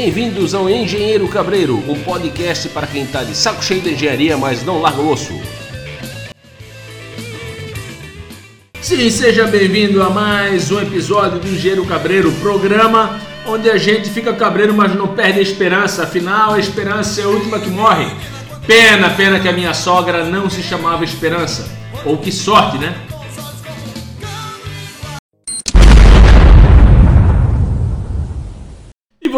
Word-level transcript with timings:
Bem-vindos 0.00 0.54
ao 0.54 0.70
Engenheiro 0.70 1.26
Cabreiro, 1.26 1.82
um 1.90 2.04
podcast 2.04 2.68
para 2.68 2.86
quem 2.86 3.02
está 3.02 3.24
de 3.24 3.34
saco 3.34 3.60
cheio 3.64 3.80
de 3.80 3.94
engenharia, 3.94 4.36
mas 4.36 4.64
não 4.64 4.80
larga 4.80 5.00
o 5.02 5.10
osso. 5.10 5.32
Sim, 8.80 9.10
seja 9.10 9.48
bem-vindo 9.48 10.00
a 10.00 10.08
mais 10.08 10.70
um 10.70 10.80
episódio 10.80 11.40
do 11.40 11.48
Engenheiro 11.48 11.84
Cabreiro, 11.84 12.30
programa 12.34 13.18
onde 13.44 13.68
a 13.68 13.76
gente 13.76 14.08
fica 14.08 14.32
cabreiro, 14.32 14.72
mas 14.72 14.94
não 14.94 15.08
perde 15.08 15.40
a 15.40 15.42
esperança. 15.42 16.04
Afinal, 16.04 16.52
a 16.54 16.60
esperança 16.60 17.20
é 17.20 17.24
a 17.24 17.28
última 17.28 17.58
que 17.58 17.68
morre. 17.68 18.06
Pena, 18.68 19.10
pena 19.10 19.40
que 19.40 19.48
a 19.48 19.52
minha 19.52 19.74
sogra 19.74 20.24
não 20.24 20.48
se 20.48 20.62
chamava 20.62 21.02
Esperança. 21.02 21.76
Ou 22.04 22.16
que 22.16 22.30
sorte, 22.30 22.78
né? 22.78 22.94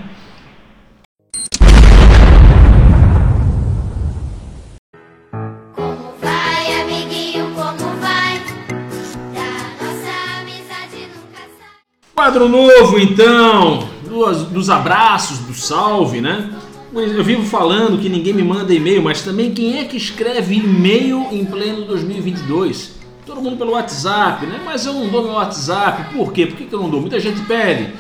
Quadro 12.28 12.50
novo, 12.50 13.00
então, 13.00 13.88
dos, 14.04 14.44
dos 14.44 14.70
abraços, 14.70 15.40
do 15.40 15.54
salve, 15.54 16.20
né? 16.20 16.54
Eu 16.94 17.24
vivo 17.24 17.44
falando 17.44 17.98
que 18.02 18.10
ninguém 18.10 18.34
me 18.34 18.44
manda 18.44 18.74
e-mail, 18.74 19.02
mas 19.02 19.22
também 19.22 19.54
quem 19.54 19.80
é 19.80 19.86
que 19.86 19.96
escreve 19.96 20.56
e-mail 20.56 21.26
em 21.32 21.46
pleno 21.46 21.86
2022? 21.86 22.98
Todo 23.26 23.40
mundo 23.40 23.56
pelo 23.56 23.72
WhatsApp, 23.72 24.46
né? 24.46 24.60
Mas 24.66 24.86
eu 24.86 24.92
não 24.92 25.08
dou 25.08 25.24
meu 25.24 25.32
WhatsApp. 25.36 26.14
Por 26.14 26.34
quê? 26.34 26.46
Por 26.46 26.58
que, 26.58 26.68
eu 26.70 26.82
não 26.82 26.90
dou? 26.90 27.00
Muita 27.00 27.18
gente 27.18 27.40
pede. 27.44 27.94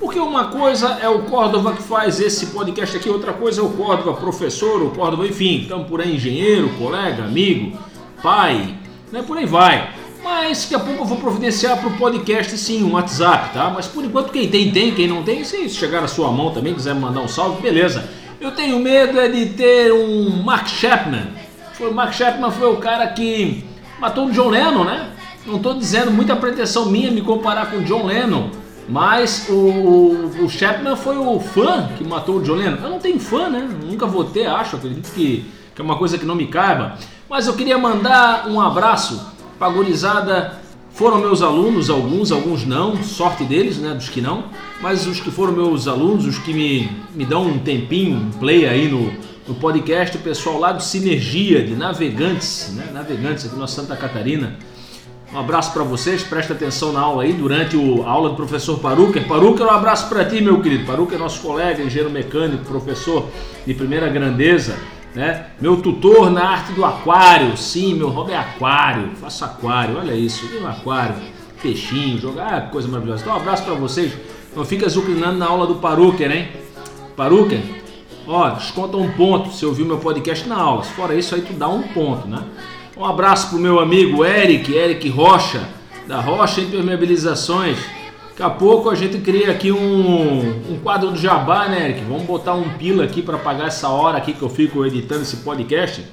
Porque 0.00 0.18
uma 0.18 0.46
coisa 0.46 0.98
é 1.00 1.08
o 1.08 1.20
Córdova 1.20 1.72
que 1.72 1.82
faz 1.84 2.18
esse 2.18 2.46
podcast 2.46 2.96
aqui, 2.96 3.08
outra 3.08 3.32
coisa 3.32 3.60
é 3.60 3.64
o 3.64 3.70
Córdova 3.70 4.14
professor, 4.14 4.82
o 4.82 4.90
Córdova, 4.90 5.24
enfim, 5.24 5.62
então 5.64 5.84
por 5.84 6.00
aí 6.00 6.16
engenheiro, 6.16 6.68
colega, 6.70 7.22
amigo, 7.22 7.78
pai, 8.20 8.74
né? 9.12 9.22
Por 9.22 9.38
aí 9.38 9.46
vai. 9.46 9.94
Mas 10.30 10.60
daqui 10.60 10.74
a 10.74 10.78
pouco 10.78 11.00
eu 11.00 11.06
vou 11.06 11.16
providenciar 11.16 11.78
para 11.78 11.88
o 11.88 11.96
podcast 11.96 12.56
sim, 12.58 12.84
um 12.84 12.92
WhatsApp, 12.92 13.54
tá? 13.54 13.70
Mas 13.70 13.86
por 13.86 14.04
enquanto 14.04 14.30
quem 14.30 14.46
tem, 14.46 14.70
tem, 14.70 14.94
quem 14.94 15.08
não 15.08 15.22
tem, 15.22 15.42
se 15.42 15.70
chegar 15.70 16.02
na 16.02 16.06
sua 16.06 16.30
mão 16.30 16.50
também, 16.50 16.74
quiser 16.74 16.94
mandar 16.94 17.22
um 17.22 17.28
salve, 17.28 17.62
beleza. 17.62 18.06
Eu 18.38 18.50
tenho 18.50 18.78
medo 18.78 19.18
é 19.18 19.26
de 19.26 19.46
ter 19.46 19.90
um 19.90 20.42
Mark 20.44 20.68
Chapman. 20.68 21.28
Foi, 21.72 21.88
o 21.88 21.94
Mark 21.94 22.12
Chapman 22.12 22.50
foi 22.50 22.70
o 22.70 22.76
cara 22.76 23.06
que 23.06 23.64
matou 23.98 24.26
o 24.26 24.30
John 24.30 24.50
Lennon, 24.50 24.84
né? 24.84 25.08
Não 25.46 25.56
estou 25.56 25.72
dizendo 25.72 26.10
muita 26.10 26.36
pretensão 26.36 26.84
minha 26.90 27.10
me 27.10 27.22
comparar 27.22 27.70
com 27.70 27.78
o 27.78 27.84
John 27.84 28.04
Lennon, 28.04 28.50
mas 28.86 29.48
o, 29.48 29.54
o, 29.54 30.44
o 30.44 30.50
Chapman 30.50 30.94
foi 30.94 31.16
o 31.16 31.40
fã 31.40 31.88
que 31.96 32.04
matou 32.04 32.36
o 32.36 32.42
John 32.42 32.56
Lennon. 32.56 32.76
Eu 32.82 32.90
não 32.90 32.98
tenho 32.98 33.18
fã, 33.18 33.48
né? 33.48 33.66
Nunca 33.82 34.06
vou 34.06 34.24
ter, 34.24 34.46
acho, 34.46 34.76
acredito 34.76 35.10
que, 35.14 35.46
que 35.74 35.80
é 35.80 35.84
uma 35.84 35.96
coisa 35.96 36.18
que 36.18 36.26
não 36.26 36.34
me 36.34 36.48
caiba. 36.48 36.98
Mas 37.30 37.46
eu 37.46 37.54
queria 37.54 37.78
mandar 37.78 38.46
um 38.46 38.60
abraço 38.60 39.37
para 39.58 39.68
a 39.68 39.70
gurizada. 39.70 40.58
Foram 40.90 41.18
meus 41.18 41.42
alunos, 41.42 41.90
alguns, 41.90 42.32
alguns 42.32 42.64
não, 42.64 43.02
sorte 43.04 43.44
deles, 43.44 43.78
né, 43.78 43.94
dos 43.94 44.08
que 44.08 44.20
não, 44.20 44.46
mas 44.80 45.06
os 45.06 45.20
que 45.20 45.30
foram 45.30 45.52
meus 45.52 45.86
alunos, 45.86 46.26
os 46.26 46.38
que 46.38 46.52
me, 46.52 46.90
me 47.14 47.24
dão 47.24 47.46
um 47.46 47.58
tempinho, 47.58 48.16
um 48.16 48.30
play 48.30 48.66
aí 48.66 48.88
no, 48.88 49.12
no 49.46 49.54
podcast, 49.54 50.16
o 50.16 50.20
pessoal 50.20 50.58
lá 50.58 50.72
do 50.72 50.82
Sinergia, 50.82 51.62
de 51.62 51.76
Navegantes, 51.76 52.72
né, 52.74 52.90
Navegantes 52.92 53.46
aqui 53.46 53.56
na 53.56 53.68
Santa 53.68 53.94
Catarina. 53.94 54.56
Um 55.32 55.38
abraço 55.38 55.72
para 55.72 55.84
vocês, 55.84 56.22
presta 56.22 56.54
atenção 56.54 56.90
na 56.90 57.00
aula 57.00 57.22
aí, 57.22 57.34
durante 57.34 57.76
o, 57.76 58.02
a 58.02 58.10
aula 58.10 58.30
do 58.30 58.34
professor 58.34 58.78
Paruca. 58.78 59.20
Paruca, 59.20 59.62
um 59.62 59.70
abraço 59.70 60.08
para 60.08 60.24
ti, 60.24 60.40
meu 60.40 60.60
querido. 60.62 60.86
Paruca 60.86 61.14
é 61.14 61.18
nosso 61.18 61.42
colega, 61.42 61.82
engenheiro 61.82 62.10
mecânico, 62.10 62.64
professor 62.64 63.28
de 63.66 63.74
primeira 63.74 64.08
grandeza, 64.08 64.76
né? 65.14 65.46
Meu 65.60 65.76
tutor 65.78 66.30
na 66.30 66.48
arte 66.48 66.72
do 66.72 66.84
aquário, 66.84 67.56
sim, 67.56 67.94
meu 67.94 68.08
hobby 68.08 68.32
é 68.32 68.36
aquário, 68.36 69.10
faço 69.16 69.44
aquário, 69.44 69.98
olha 69.98 70.12
isso, 70.12 70.46
um 70.60 70.66
aquário, 70.66 71.14
peixinho, 71.62 72.18
jogar, 72.18 72.54
ah, 72.54 72.60
coisa 72.62 72.88
maravilhosa. 72.88 73.22
Então, 73.22 73.34
um 73.34 73.40
abraço 73.40 73.64
para 73.64 73.74
vocês. 73.74 74.12
Não 74.54 74.64
fica 74.64 74.88
zucrinando 74.88 75.38
na 75.38 75.46
aula 75.46 75.66
do 75.66 75.76
Paruca, 75.76 76.24
hein? 76.24 76.48
Paruca, 77.16 77.60
ó, 78.26 78.50
desconta 78.50 78.96
um 78.96 79.12
ponto 79.12 79.52
se 79.52 79.64
ouvir 79.66 79.84
meu 79.84 79.98
podcast 79.98 80.48
na 80.48 80.56
aula. 80.56 80.82
Fora 80.82 81.14
isso, 81.14 81.34
aí 81.34 81.42
tu 81.42 81.52
dá 81.52 81.68
um 81.68 81.82
ponto, 81.82 82.26
né? 82.26 82.42
Um 82.96 83.04
abraço 83.04 83.50
pro 83.50 83.58
meu 83.58 83.78
amigo 83.78 84.24
Eric, 84.24 84.74
Eric 84.74 85.08
Rocha, 85.08 85.68
da 86.06 86.20
Rocha 86.20 86.60
Impermeabilizações. 86.60 87.78
Daqui 88.38 88.52
a 88.52 88.54
pouco 88.54 88.88
a 88.88 88.94
gente 88.94 89.18
cria 89.18 89.50
aqui 89.50 89.72
um, 89.72 90.72
um 90.72 90.78
quadro 90.80 91.10
do 91.10 91.18
Jabá, 91.18 91.66
né, 91.66 91.86
Eric? 91.86 92.04
Vamos 92.04 92.22
botar 92.22 92.54
um 92.54 92.68
pila 92.78 93.02
aqui 93.02 93.20
para 93.20 93.36
pagar 93.36 93.66
essa 93.66 93.88
hora 93.88 94.16
aqui 94.16 94.32
que 94.32 94.40
eu 94.40 94.48
fico 94.48 94.86
editando 94.86 95.22
esse 95.22 95.38
podcast. 95.38 96.04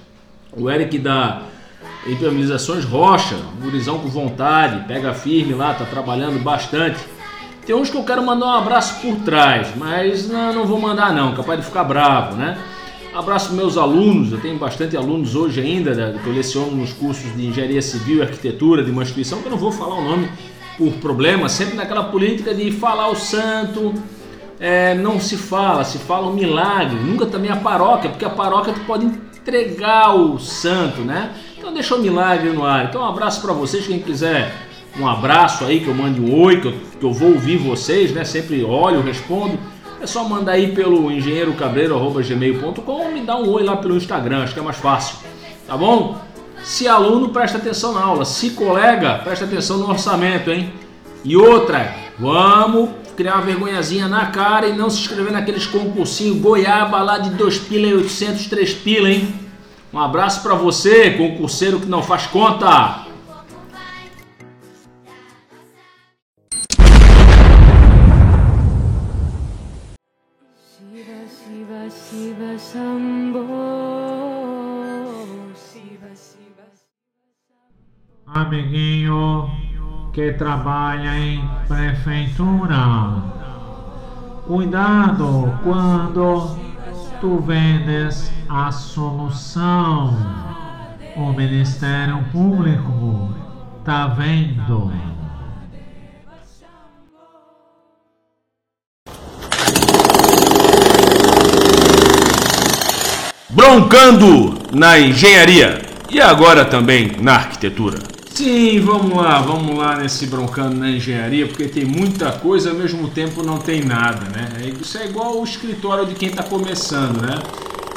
O 0.57 0.67
Eric 0.67 0.97
da 0.97 1.43
Impermeabilizações 2.07 2.83
Rocha, 2.83 3.35
gurizão 3.61 3.99
com 3.99 4.07
vontade, 4.07 4.87
pega 4.87 5.13
firme 5.13 5.53
lá, 5.53 5.75
tá 5.75 5.85
trabalhando 5.85 6.41
bastante. 6.41 6.97
Tem 7.63 7.75
uns 7.75 7.91
que 7.91 7.97
eu 7.97 8.03
quero 8.03 8.25
mandar 8.25 8.47
um 8.47 8.55
abraço 8.55 9.01
por 9.01 9.17
trás, 9.17 9.75
mas 9.77 10.27
não, 10.27 10.51
não 10.51 10.65
vou 10.65 10.81
mandar 10.81 11.13
não, 11.13 11.35
capaz 11.35 11.59
de 11.59 11.65
ficar 11.67 11.83
bravo, 11.83 12.35
né? 12.35 12.57
Abraço 13.13 13.53
meus 13.53 13.77
alunos, 13.77 14.31
eu 14.31 14.41
tenho 14.41 14.57
bastante 14.57 14.97
alunos 14.97 15.35
hoje 15.35 15.61
ainda, 15.61 15.93
né, 15.93 16.19
que 16.21 16.27
eu 16.27 16.33
leciono 16.33 16.71
nos 16.71 16.91
cursos 16.91 17.35
de 17.35 17.45
Engenharia 17.45 17.83
Civil 17.83 18.17
e 18.17 18.21
Arquitetura 18.23 18.83
de 18.83 18.89
uma 18.89 19.03
instituição 19.03 19.41
que 19.41 19.45
eu 19.45 19.51
não 19.51 19.59
vou 19.59 19.71
falar 19.71 19.95
o 19.95 20.03
nome 20.03 20.27
por 20.77 20.93
problema, 20.93 21.49
sempre 21.49 21.75
naquela 21.75 22.05
política 22.05 22.53
de 22.53 22.71
falar 22.71 23.09
o 23.09 23.15
santo, 23.15 23.93
é, 24.59 24.95
não 24.95 25.19
se 25.19 25.37
fala, 25.37 25.83
se 25.83 25.97
fala 25.97 26.27
um 26.27 26.33
milagre, 26.33 26.95
nunca 26.95 27.25
também 27.25 27.51
a 27.51 27.57
paróquia, 27.57 28.09
porque 28.09 28.25
a 28.25 28.29
paróquia 28.29 28.73
tu 28.73 28.81
pode 28.81 29.05
entregar 29.05 30.15
o 30.15 30.39
santo, 30.39 31.01
né? 31.01 31.31
Então 31.57 31.73
deixa 31.73 31.95
o 31.95 31.99
milagre 31.99 32.49
no 32.49 32.65
ar. 32.65 32.85
Então 32.85 33.01
um 33.01 33.05
abraço 33.05 33.41
para 33.41 33.53
vocês, 33.53 33.85
quem 33.85 33.99
quiser 33.99 34.53
um 34.97 35.05
abraço 35.07 35.63
aí, 35.65 35.81
que 35.81 35.87
eu 35.87 35.93
mande 35.93 36.21
um 36.21 36.41
oi, 36.41 36.61
que 36.61 36.67
eu, 36.67 36.73
que 36.99 37.05
eu 37.05 37.11
vou 37.11 37.33
ouvir 37.33 37.57
vocês, 37.57 38.13
né? 38.13 38.23
Sempre 38.23 38.63
olho, 38.63 39.01
respondo. 39.01 39.59
É 39.99 40.07
só 40.07 40.23
mandar 40.23 40.53
aí 40.53 40.73
pelo 40.73 41.11
engenheirocabreiro.gmail.com 41.11 43.11
me 43.11 43.19
dá 43.21 43.35
um 43.37 43.49
oi 43.49 43.63
lá 43.63 43.75
pelo 43.75 43.97
Instagram, 43.97 44.43
acho 44.43 44.53
que 44.53 44.59
é 44.59 44.63
mais 44.63 44.77
fácil. 44.77 45.17
Tá 45.67 45.75
bom? 45.75 46.17
Se 46.65 46.87
aluno, 46.87 47.29
presta 47.29 47.59
atenção 47.59 47.93
na 47.93 48.01
aula. 48.01 48.25
Se 48.25 48.49
colega, 48.49 49.19
presta 49.23 49.45
atenção 49.45 49.77
no 49.77 49.87
orçamento, 49.87 50.49
hein? 50.49 50.73
E 51.23 51.37
outra, 51.37 51.95
vamos 52.17 52.89
criar 53.15 53.35
uma 53.35 53.43
vergonhazinha 53.43 54.07
na 54.07 54.25
cara 54.25 54.67
e 54.67 54.73
não 54.73 54.89
se 54.89 54.99
inscrever 54.99 55.31
naqueles 55.31 55.67
concursinhos 55.67 56.41
goiaba 56.41 57.03
lá 57.03 57.19
de 57.19 57.29
2 57.29 57.59
pila 57.59 57.85
e 57.85 57.93
800, 57.93 58.47
3 58.47 58.73
pila, 58.73 59.11
hein? 59.11 59.35
Um 59.93 59.99
abraço 59.99 60.41
pra 60.41 60.55
você, 60.55 61.11
concurseiro 61.11 61.79
que 61.79 61.85
não 61.85 62.01
faz 62.01 62.25
conta. 62.25 63.04
Que 80.15 80.31
trabalha 80.31 81.19
em 81.19 81.43
prefeitura. 81.67 83.21
Cuidado 84.47 85.59
quando 85.61 86.57
tu 87.19 87.39
vendes 87.39 88.31
a 88.47 88.71
solução. 88.71 90.17
O 91.17 91.33
Ministério 91.33 92.23
Público 92.31 93.35
tá 93.83 94.07
vendo. 94.07 94.93
Broncando 103.49 104.61
na 104.73 104.97
engenharia 104.97 105.81
e 106.09 106.21
agora 106.21 106.63
também 106.63 107.11
na 107.21 107.33
arquitetura. 107.33 108.14
Sim, 108.35 108.81
vamos 108.81 109.15
lá, 109.15 109.39
vamos 109.41 109.77
lá 109.77 109.97
nesse 109.97 110.27
broncando 110.27 110.75
na 110.75 110.89
engenharia, 110.89 111.47
porque 111.47 111.69
tem 111.69 111.85
muita 111.85 112.33
coisa 112.33 112.69
ao 112.69 112.75
mesmo 112.75 113.07
tempo 113.07 113.41
não 113.41 113.59
tem 113.59 113.81
nada, 113.81 114.25
né? 114.25 114.73
Isso 114.79 114.97
é 114.97 115.05
igual 115.05 115.39
o 115.39 115.43
escritório 115.43 116.05
de 116.05 116.15
quem 116.15 116.29
está 116.29 116.43
começando, 116.43 117.21
né? 117.21 117.39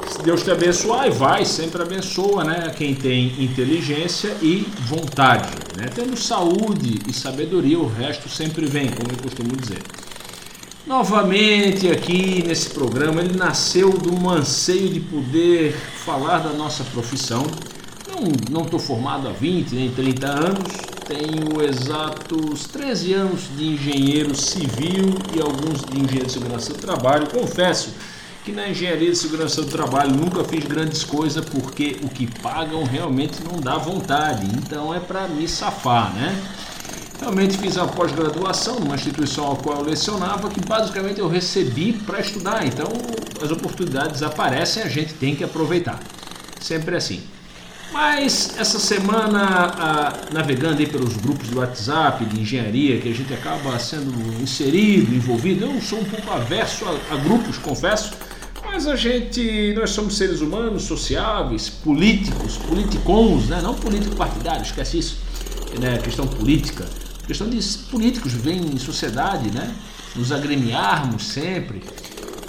se 0.08 0.22
Deus 0.22 0.42
te 0.42 0.50
abençoar 0.50 1.06
e 1.06 1.10
vai, 1.10 1.44
sempre 1.44 1.82
abençoa, 1.82 2.44
né? 2.44 2.72
Quem 2.76 2.94
tem 2.94 3.34
inteligência 3.42 4.36
e 4.40 4.66
vontade, 4.80 5.50
né? 5.76 5.90
Tendo 5.94 6.16
saúde 6.16 7.00
e 7.06 7.12
sabedoria, 7.12 7.78
o 7.78 7.86
resto 7.86 8.28
sempre 8.28 8.64
vem, 8.66 8.88
como 8.88 9.10
eu 9.10 9.18
costumo 9.18 9.56
dizer. 9.56 9.82
Novamente 10.86 11.90
aqui 11.90 12.42
nesse 12.46 12.70
programa, 12.70 13.20
ele 13.20 13.36
nasceu 13.36 13.90
de 13.90 14.08
um 14.08 14.30
anseio 14.30 14.88
de 14.88 15.00
poder 15.00 15.72
falar 16.04 16.38
da 16.38 16.50
nossa 16.50 16.82
profissão. 16.84 17.44
Não 18.50 18.62
estou 18.62 18.80
formado 18.80 19.28
há 19.28 19.32
20 19.32 19.74
nem 19.76 19.90
30 19.92 20.26
anos, 20.26 20.72
tenho 21.06 21.62
exatos 21.62 22.66
13 22.66 23.14
anos 23.14 23.42
de 23.56 23.64
engenheiro 23.64 24.34
civil 24.34 25.14
e 25.32 25.40
alguns 25.40 25.84
de 25.84 26.00
engenheiro 26.00 26.26
de 26.26 26.32
segurança 26.32 26.72
do 26.72 26.80
trabalho. 26.80 27.28
Confesso 27.28 27.90
que 28.44 28.50
na 28.50 28.68
engenharia 28.68 29.10
de 29.10 29.16
segurança 29.16 29.62
do 29.62 29.68
trabalho 29.68 30.10
nunca 30.10 30.42
fiz 30.42 30.64
grandes 30.64 31.04
coisas 31.04 31.44
porque 31.44 31.98
o 32.02 32.08
que 32.08 32.26
pagam 32.40 32.82
realmente 32.82 33.36
não 33.44 33.60
dá 33.60 33.76
vontade, 33.78 34.46
então 34.56 34.92
é 34.92 34.98
para 34.98 35.28
me 35.28 35.46
safar, 35.46 36.12
né? 36.14 36.36
Realmente 37.20 37.56
fiz 37.56 37.78
a 37.78 37.86
pós-graduação 37.86 38.80
numa 38.80 38.96
instituição 38.96 39.44
ao 39.44 39.56
qual 39.56 39.78
eu 39.78 39.84
lecionava, 39.84 40.48
que 40.48 40.60
basicamente 40.60 41.20
eu 41.20 41.28
recebi 41.28 41.92
para 41.92 42.18
estudar. 42.18 42.66
Então 42.66 42.86
as 43.40 43.50
oportunidades 43.52 44.24
aparecem, 44.24 44.82
a 44.82 44.88
gente 44.88 45.14
tem 45.14 45.36
que 45.36 45.44
aproveitar. 45.44 46.00
Sempre 46.60 46.96
assim. 46.96 47.22
Mas 47.92 48.54
essa 48.58 48.78
semana, 48.78 50.12
navegando 50.32 50.78
aí 50.78 50.86
pelos 50.86 51.16
grupos 51.16 51.48
do 51.48 51.58
WhatsApp 51.58 52.24
de 52.26 52.40
engenharia, 52.40 53.00
que 53.00 53.08
a 53.08 53.14
gente 53.14 53.32
acaba 53.32 53.78
sendo 53.78 54.12
inserido, 54.40 55.14
envolvido, 55.14 55.64
eu 55.64 55.80
sou 55.80 56.00
um 56.00 56.04
pouco 56.04 56.30
averso 56.30 56.84
a, 57.10 57.16
grupos, 57.16 57.58
confesso, 57.58 58.12
mas 58.64 58.86
a 58.86 58.94
gente, 58.94 59.72
nós 59.74 59.90
somos 59.90 60.16
seres 60.16 60.40
humanos, 60.40 60.82
sociáveis, 60.82 61.68
políticos, 61.68 62.58
politicons, 62.58 63.48
né? 63.48 63.60
não 63.62 63.74
político 63.74 64.14
partidário, 64.14 64.62
esquece 64.62 64.98
isso, 64.98 65.18
né? 65.80 65.98
questão 65.98 66.26
política 66.26 66.86
questão 67.28 67.50
de 67.50 67.62
políticos 67.90 68.32
viver 68.32 68.54
em 68.54 68.78
sociedade, 68.78 69.50
né? 69.50 69.74
Nos 70.16 70.32
agremiarmos 70.32 71.26
sempre. 71.26 71.82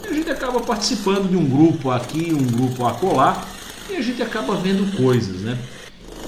E 0.06 0.07
a 0.07 0.13
gente 0.13 0.31
acaba 0.31 0.62
participando 0.62 1.30
de 1.30 1.36
um 1.36 1.45
grupo 1.45 1.91
aqui, 1.91 2.33
um 2.33 2.47
grupo 2.47 2.88
acolá, 2.88 3.45
e 3.89 3.95
a 3.95 4.01
gente 4.01 4.21
acaba 4.21 4.56
vendo 4.56 4.95
coisas, 4.97 5.41
né? 5.41 5.57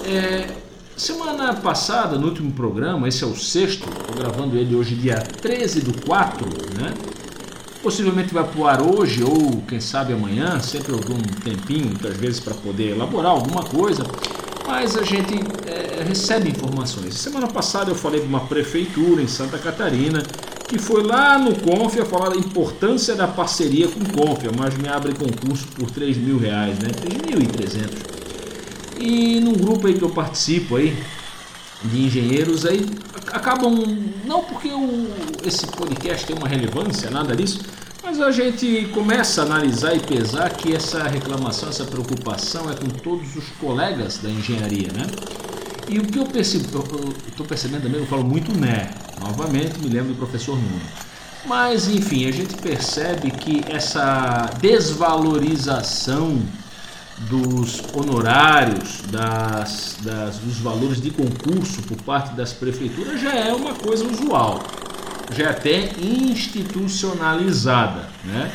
É, 0.04 0.48
semana 0.96 1.54
passada, 1.54 2.18
no 2.18 2.28
último 2.28 2.52
programa, 2.52 3.08
esse 3.08 3.22
é 3.22 3.26
o 3.26 3.36
sexto, 3.36 3.88
estou 3.88 4.16
gravando 4.16 4.56
ele 4.56 4.74
hoje 4.74 4.94
dia 4.94 5.16
13 5.16 5.80
do 5.80 6.06
4, 6.06 6.46
né? 6.78 6.94
Possivelmente 7.82 8.32
vai 8.32 8.44
pro 8.44 8.66
ar 8.66 8.80
hoje 8.80 9.24
ou 9.24 9.62
quem 9.66 9.80
sabe 9.80 10.12
amanhã, 10.12 10.60
sempre 10.60 10.92
dou 10.92 11.16
um 11.16 11.22
tempinho, 11.22 11.86
muitas 11.86 12.16
vezes, 12.16 12.40
para 12.40 12.54
poder 12.54 12.90
elaborar 12.90 13.32
alguma 13.32 13.64
coisa 13.64 14.04
mas 14.66 14.96
a 14.96 15.02
gente 15.02 15.34
é, 15.66 16.02
recebe 16.02 16.48
informações. 16.48 17.14
Semana 17.14 17.46
passada 17.46 17.90
eu 17.90 17.94
falei 17.94 18.20
de 18.20 18.26
uma 18.26 18.40
prefeitura 18.46 19.20
em 19.20 19.26
Santa 19.26 19.58
Catarina 19.58 20.22
que 20.66 20.78
foi 20.78 21.02
lá 21.02 21.38
no 21.38 21.54
Confia 21.60 22.04
falar 22.04 22.30
da 22.30 22.36
importância 22.36 23.14
da 23.14 23.28
parceria 23.28 23.88
com 23.88 24.00
o 24.00 24.12
Confia, 24.12 24.50
mas 24.56 24.76
me 24.76 24.88
abre 24.88 25.14
concurso 25.14 25.66
por 25.68 25.90
3 25.90 26.16
mil 26.16 26.38
reais, 26.38 26.78
né? 26.78 26.88
3.300. 26.88 28.12
E 28.98 29.40
num 29.40 29.54
grupo 29.54 29.86
aí 29.86 29.94
que 29.94 30.02
eu 30.02 30.10
participo 30.10 30.76
aí, 30.76 30.96
de 31.84 32.06
engenheiros 32.06 32.64
aí, 32.64 32.86
acabam, 33.32 33.74
não 34.24 34.44
porque 34.44 34.68
o, 34.68 35.08
esse 35.44 35.66
podcast 35.66 36.26
tem 36.26 36.36
uma 36.36 36.48
relevância, 36.48 37.10
nada 37.10 37.34
disso, 37.34 37.60
mas 38.02 38.20
a 38.20 38.30
gente 38.30 38.88
começa 38.92 39.42
a 39.42 39.44
analisar 39.44 39.94
e 39.94 40.00
pesar 40.00 40.50
que 40.50 40.74
essa 40.74 41.02
reclamação, 41.04 41.68
essa 41.68 41.84
preocupação 41.84 42.70
é 42.70 42.74
com 42.74 42.88
todos 42.88 43.36
os 43.36 43.48
colegas 43.60 44.18
da 44.18 44.28
engenharia, 44.28 44.88
né? 44.92 45.06
E 45.88 45.98
o 45.98 46.04
que 46.04 46.18
eu 46.18 46.26
percebo, 46.26 46.64
estou 47.28 47.46
percebendo 47.46 47.82
também, 47.82 48.00
eu 48.00 48.06
falo 48.06 48.24
muito 48.24 48.56
né, 48.58 48.90
novamente 49.20 49.78
me 49.78 49.88
lembro 49.88 50.14
do 50.14 50.16
professor 50.16 50.56
Nuno. 50.56 50.80
Mas 51.44 51.88
enfim, 51.88 52.28
a 52.28 52.32
gente 52.32 52.54
percebe 52.56 53.30
que 53.30 53.64
essa 53.68 54.48
desvalorização 54.60 56.40
dos 57.28 57.82
honorários, 57.92 59.02
das, 59.10 59.96
das, 60.02 60.38
dos 60.38 60.58
valores 60.58 61.00
de 61.00 61.10
concurso 61.10 61.82
por 61.82 62.00
parte 62.02 62.34
das 62.34 62.52
prefeituras 62.52 63.20
já 63.20 63.34
é 63.34 63.52
uma 63.52 63.74
coisa 63.74 64.04
usual 64.04 64.62
já 65.32 65.44
é 65.44 65.50
até 65.50 65.92
institucionalizada. 66.00 68.08
Né? 68.24 68.50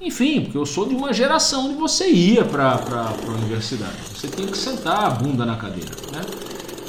Enfim, 0.00 0.44
porque 0.44 0.56
eu 0.56 0.64
sou 0.64 0.88
de 0.88 0.94
uma 0.94 1.12
geração 1.12 1.66
onde 1.66 1.74
você 1.74 2.08
ia 2.08 2.44
para 2.44 2.74
a 2.74 3.30
universidade. 3.30 3.96
Você 4.14 4.28
tinha 4.28 4.48
que 4.48 4.56
sentar 4.56 5.04
a 5.04 5.10
bunda 5.10 5.44
na 5.44 5.56
cadeira. 5.56 5.90
Né? 6.12 6.20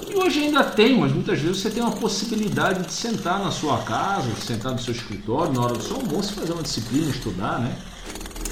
E 0.09 0.15
hoje 0.15 0.45
ainda 0.45 0.63
tem, 0.63 0.97
mas 0.97 1.11
muitas 1.11 1.39
vezes 1.39 1.61
você 1.61 1.69
tem 1.69 1.83
uma 1.83 1.91
possibilidade 1.91 2.85
de 2.85 2.93
sentar 2.93 3.39
na 3.39 3.51
sua 3.51 3.79
casa, 3.79 4.29
sentar 4.35 4.71
no 4.71 4.79
seu 4.79 4.93
escritório, 4.93 5.53
na 5.53 5.61
hora 5.61 5.73
do 5.73 5.83
seu 5.83 5.97
almoço, 5.97 6.33
fazer 6.33 6.53
uma 6.53 6.63
disciplina, 6.63 7.09
estudar, 7.09 7.59
né? 7.59 7.75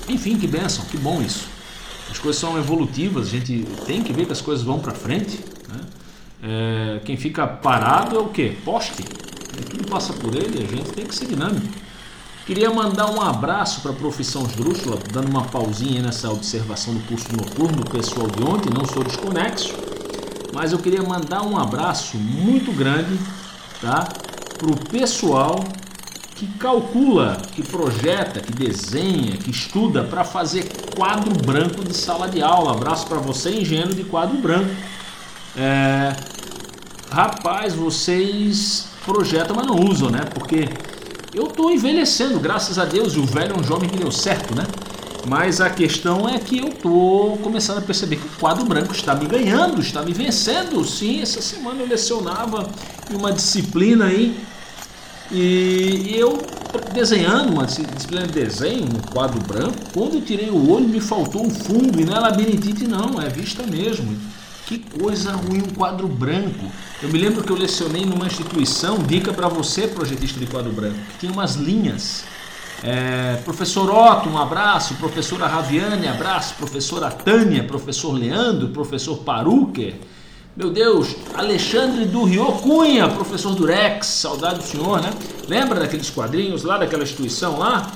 Enfim, 0.07 0.37
que 0.37 0.47
benção, 0.47 0.85
que 0.85 0.97
bom 0.97 1.21
isso. 1.21 1.47
As 2.09 2.17
coisas 2.19 2.39
são 2.39 2.57
evolutivas, 2.57 3.27
a 3.27 3.29
gente 3.31 3.65
tem 3.85 4.01
que 4.01 4.13
ver 4.13 4.25
que 4.25 4.31
as 4.31 4.41
coisas 4.41 4.63
vão 4.63 4.79
para 4.79 4.93
frente. 4.93 5.39
Né? 5.67 5.81
É, 6.43 7.01
quem 7.03 7.17
fica 7.17 7.45
parado 7.45 8.15
é 8.15 8.19
o 8.19 8.29
quê? 8.29 8.55
Poste. 8.63 9.03
Tudo 9.69 9.87
passa 9.89 10.13
por 10.13 10.35
ele, 10.35 10.63
a 10.63 10.67
gente 10.67 10.91
tem 10.91 11.05
que 11.05 11.15
ser 11.15 11.25
dinâmico. 11.25 11.67
Queria 12.45 12.69
mandar 12.69 13.11
um 13.11 13.21
abraço 13.21 13.81
para 13.81 13.91
a 13.91 13.95
profissão 13.95 14.43
esdrúxula, 14.43 14.97
dando 15.11 15.29
uma 15.29 15.43
pausinha 15.43 16.01
nessa 16.01 16.31
observação 16.31 16.93
do 16.93 17.01
curso 17.01 17.27
noturno 17.35 17.83
do 17.83 17.89
pessoal 17.89 18.27
de 18.27 18.41
ontem, 18.43 18.69
não 18.69 18.85
sou 18.85 19.03
desconexo 19.03 19.75
mas 20.57 20.71
eu 20.71 20.79
queria 20.79 21.03
mandar 21.03 21.43
um 21.43 21.55
abraço 21.55 22.17
muito 22.17 22.71
grande 22.71 23.15
tá, 23.79 24.07
para 24.57 24.71
o 24.71 24.75
pessoal 24.89 25.63
que 26.37 26.45
calcula, 26.59 27.41
que 27.55 27.63
projeta, 27.63 28.39
que 28.39 28.51
desenha, 28.53 29.37
que 29.37 29.49
estuda 29.49 30.03
para 30.03 30.23
fazer 30.23 30.69
quadro 30.95 31.33
branco 31.43 31.83
de 31.83 31.95
sala 31.95 32.29
de 32.29 32.43
aula. 32.43 32.73
Abraço 32.73 33.07
para 33.07 33.17
você, 33.17 33.49
engenheiro 33.49 33.95
de 33.95 34.03
quadro 34.03 34.37
branco. 34.37 34.69
É, 35.57 36.15
rapaz, 37.09 37.73
vocês 37.73 38.87
projetam, 39.03 39.55
mas 39.55 39.65
não 39.65 39.77
usam, 39.77 40.11
né? 40.11 40.21
Porque 40.31 40.69
eu 41.33 41.47
tô 41.47 41.71
envelhecendo, 41.71 42.39
graças 42.39 42.77
a 42.77 42.85
Deus, 42.85 43.15
e 43.15 43.19
o 43.19 43.25
velho 43.25 43.55
é 43.55 43.59
um 43.59 43.63
jovem 43.63 43.89
que 43.89 43.97
deu 43.97 44.11
certo, 44.11 44.53
né? 44.53 44.63
Mas 45.27 45.59
a 45.59 45.71
questão 45.71 46.29
é 46.29 46.37
que 46.37 46.59
eu 46.59 46.69
tô 46.69 47.39
começando 47.41 47.79
a 47.79 47.81
perceber 47.81 48.17
que 48.17 48.27
o 48.27 48.39
quadro 48.39 48.63
branco 48.63 48.93
está 48.93 49.15
me 49.15 49.25
ganhando, 49.25 49.81
está 49.81 50.03
me 50.03 50.13
vencendo. 50.13 50.85
Sim, 50.85 51.19
essa 51.19 51.41
semana 51.41 51.81
eu 51.81 51.87
lecionava 51.87 52.69
em 53.11 53.15
uma 53.15 53.33
disciplina 53.33 54.05
aí 54.05 54.39
e 55.31 56.15
eu 56.17 56.41
desenhando 56.93 57.53
uma 57.53 57.65
disciplina 57.65 58.25
de 58.25 58.33
desenho, 58.33 58.85
um 58.85 59.11
quadro 59.11 59.39
branco, 59.41 59.77
quando 59.93 60.15
eu 60.15 60.21
tirei 60.21 60.49
o 60.49 60.71
olho 60.71 60.87
me 60.87 61.01
faltou 61.01 61.45
um 61.45 61.49
fundo 61.49 61.99
e 61.99 62.05
não 62.05 62.15
é 62.15 62.19
labirintite 62.19 62.87
não, 62.87 63.21
é 63.21 63.29
vista 63.29 63.63
mesmo. 63.63 64.17
Que 64.65 64.79
coisa 64.79 65.31
ruim 65.31 65.59
um 65.59 65.73
quadro 65.73 66.07
branco. 66.07 66.65
Eu 67.01 67.09
me 67.09 67.17
lembro 67.17 67.41
que 67.41 67.49
eu 67.49 67.55
lecionei 67.55 68.05
numa 68.05 68.27
instituição, 68.27 68.97
dica 68.97 69.31
para 69.31 69.47
você, 69.47 69.87
projetista 69.87 70.39
de 70.39 70.45
quadro 70.45 70.73
branco, 70.73 70.97
que 71.11 71.19
tinha 71.19 71.31
umas 71.31 71.55
linhas. 71.55 72.25
É, 72.83 73.39
professor 73.45 73.89
Otto, 73.89 74.29
um 74.29 74.37
abraço. 74.37 74.95
Professora 74.95 75.47
Raviane, 75.47 76.07
abraço. 76.07 76.55
Professora 76.55 77.09
Tânia, 77.09 77.63
professor 77.63 78.11
Leandro, 78.11 78.69
professor 78.69 79.17
Paruker. 79.19 79.95
Meu 80.57 80.71
Deus, 80.71 81.15
Alexandre 81.35 82.05
do 82.05 82.23
Rio 82.23 82.51
Cunha, 82.53 83.07
professor 83.07 83.53
Durex, 83.53 84.07
saudade 84.07 84.57
do 84.57 84.63
senhor, 84.63 84.99
né? 84.99 85.13
Lembra 85.47 85.79
daqueles 85.79 86.09
quadrinhos 86.09 86.63
lá 86.63 86.79
daquela 86.79 87.03
instituição 87.03 87.59
lá? 87.59 87.91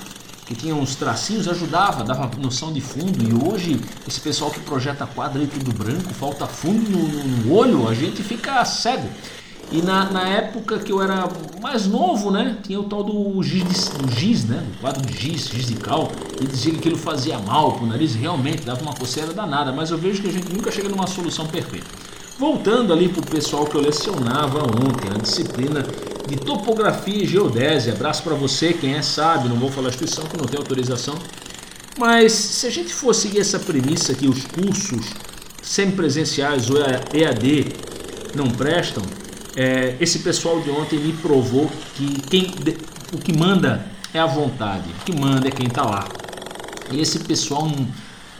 Que 0.46 0.54
tinha 0.54 0.76
uns 0.76 0.96
tracinhos, 0.96 1.48
ajudava, 1.48 2.04
dava 2.04 2.30
noção 2.38 2.72
de 2.72 2.80
fundo. 2.80 3.18
E 3.28 3.34
hoje, 3.34 3.82
esse 4.08 4.22
pessoal 4.22 4.52
que 4.52 4.60
projeta 4.60 5.08
quadro 5.08 5.42
aí 5.42 5.48
tudo 5.48 5.74
branco, 5.74 6.14
falta 6.14 6.46
fundo 6.46 6.88
no, 6.88 7.24
no, 7.24 7.52
olho, 7.52 7.90
a 7.90 7.96
gente 7.96 8.22
fica 8.22 8.64
cego. 8.64 9.10
E 9.72 9.82
na, 9.82 10.12
na, 10.12 10.30
época 10.30 10.78
que 10.78 10.92
eu 10.92 11.02
era 11.02 11.28
mais 11.60 11.88
novo, 11.88 12.30
né? 12.30 12.58
Tinha 12.62 12.80
o 12.80 12.84
tal 12.84 13.04
do 13.04 13.42
giz, 13.42 13.88
do 13.88 14.08
giz 14.12 14.46
né? 14.46 14.64
O 14.76 14.82
quadro 14.82 15.04
de 15.04 15.18
giz, 15.18 15.48
giz 15.50 15.66
de 15.66 15.78
cal. 15.78 16.12
E 16.40 16.46
dizia 16.46 16.74
que 16.74 16.78
aquilo 16.78 16.98
fazia 16.98 17.40
mal 17.40 17.72
pro 17.72 17.88
nariz, 17.88 18.14
realmente 18.14 18.62
dava 18.62 18.84
uma 18.84 18.94
coceira 18.94 19.34
danada. 19.34 19.72
Mas 19.72 19.90
eu 19.90 19.98
vejo 19.98 20.22
que 20.22 20.30
a 20.30 20.32
gente 20.32 20.54
nunca 20.54 20.70
chega 20.70 20.90
numa 20.90 21.08
solução 21.08 21.48
perfeita. 21.48 22.11
Voltando 22.38 22.92
ali 22.92 23.10
pro 23.10 23.22
pessoal 23.22 23.66
que 23.66 23.76
eu 23.76 23.82
lecionava 23.82 24.60
ontem, 24.64 25.10
a 25.14 25.18
disciplina 25.18 25.86
de 26.28 26.36
topografia 26.38 27.24
e 27.24 27.28
geodésia. 27.28 27.94
Abraço 27.94 28.24
para 28.24 28.34
você, 28.36 28.74
quem 28.74 28.96
é 28.96 29.02
sabe, 29.02 29.50
não 29.50 29.58
vou 29.58 29.70
falar 29.70 29.88
a 29.88 29.90
instituição 29.90 30.26
que 30.26 30.38
não 30.38 30.46
tem 30.46 30.58
autorização. 30.58 31.18
Mas 31.98 32.32
se 32.32 32.68
a 32.68 32.70
gente 32.70 32.94
for 32.94 33.14
seguir 33.14 33.42
essa 33.42 33.60
premissa 33.60 34.14
que 34.14 34.28
os 34.28 34.46
cursos 34.46 35.14
semipresenciais 35.62 36.70
ou 36.70 36.78
EAD 36.78 37.74
não 38.34 38.50
prestam, 38.50 39.04
é, 39.56 39.98
esse 40.00 40.20
pessoal 40.20 40.62
de 40.62 40.70
ontem 40.70 40.98
me 41.00 41.14
provou 41.14 41.70
que 41.96 42.22
quem, 42.30 42.56
o 43.14 43.18
que 43.18 43.38
manda 43.38 43.86
é 44.14 44.20
a 44.20 44.26
vontade, 44.26 44.90
o 44.90 45.06
que 45.06 45.16
manda 45.16 45.48
é 45.48 45.52
quem 45.52 45.68
está 45.68 45.84
lá. 45.84 46.08
E 46.92 47.00
esse 47.00 47.20
pessoal, 47.20 47.70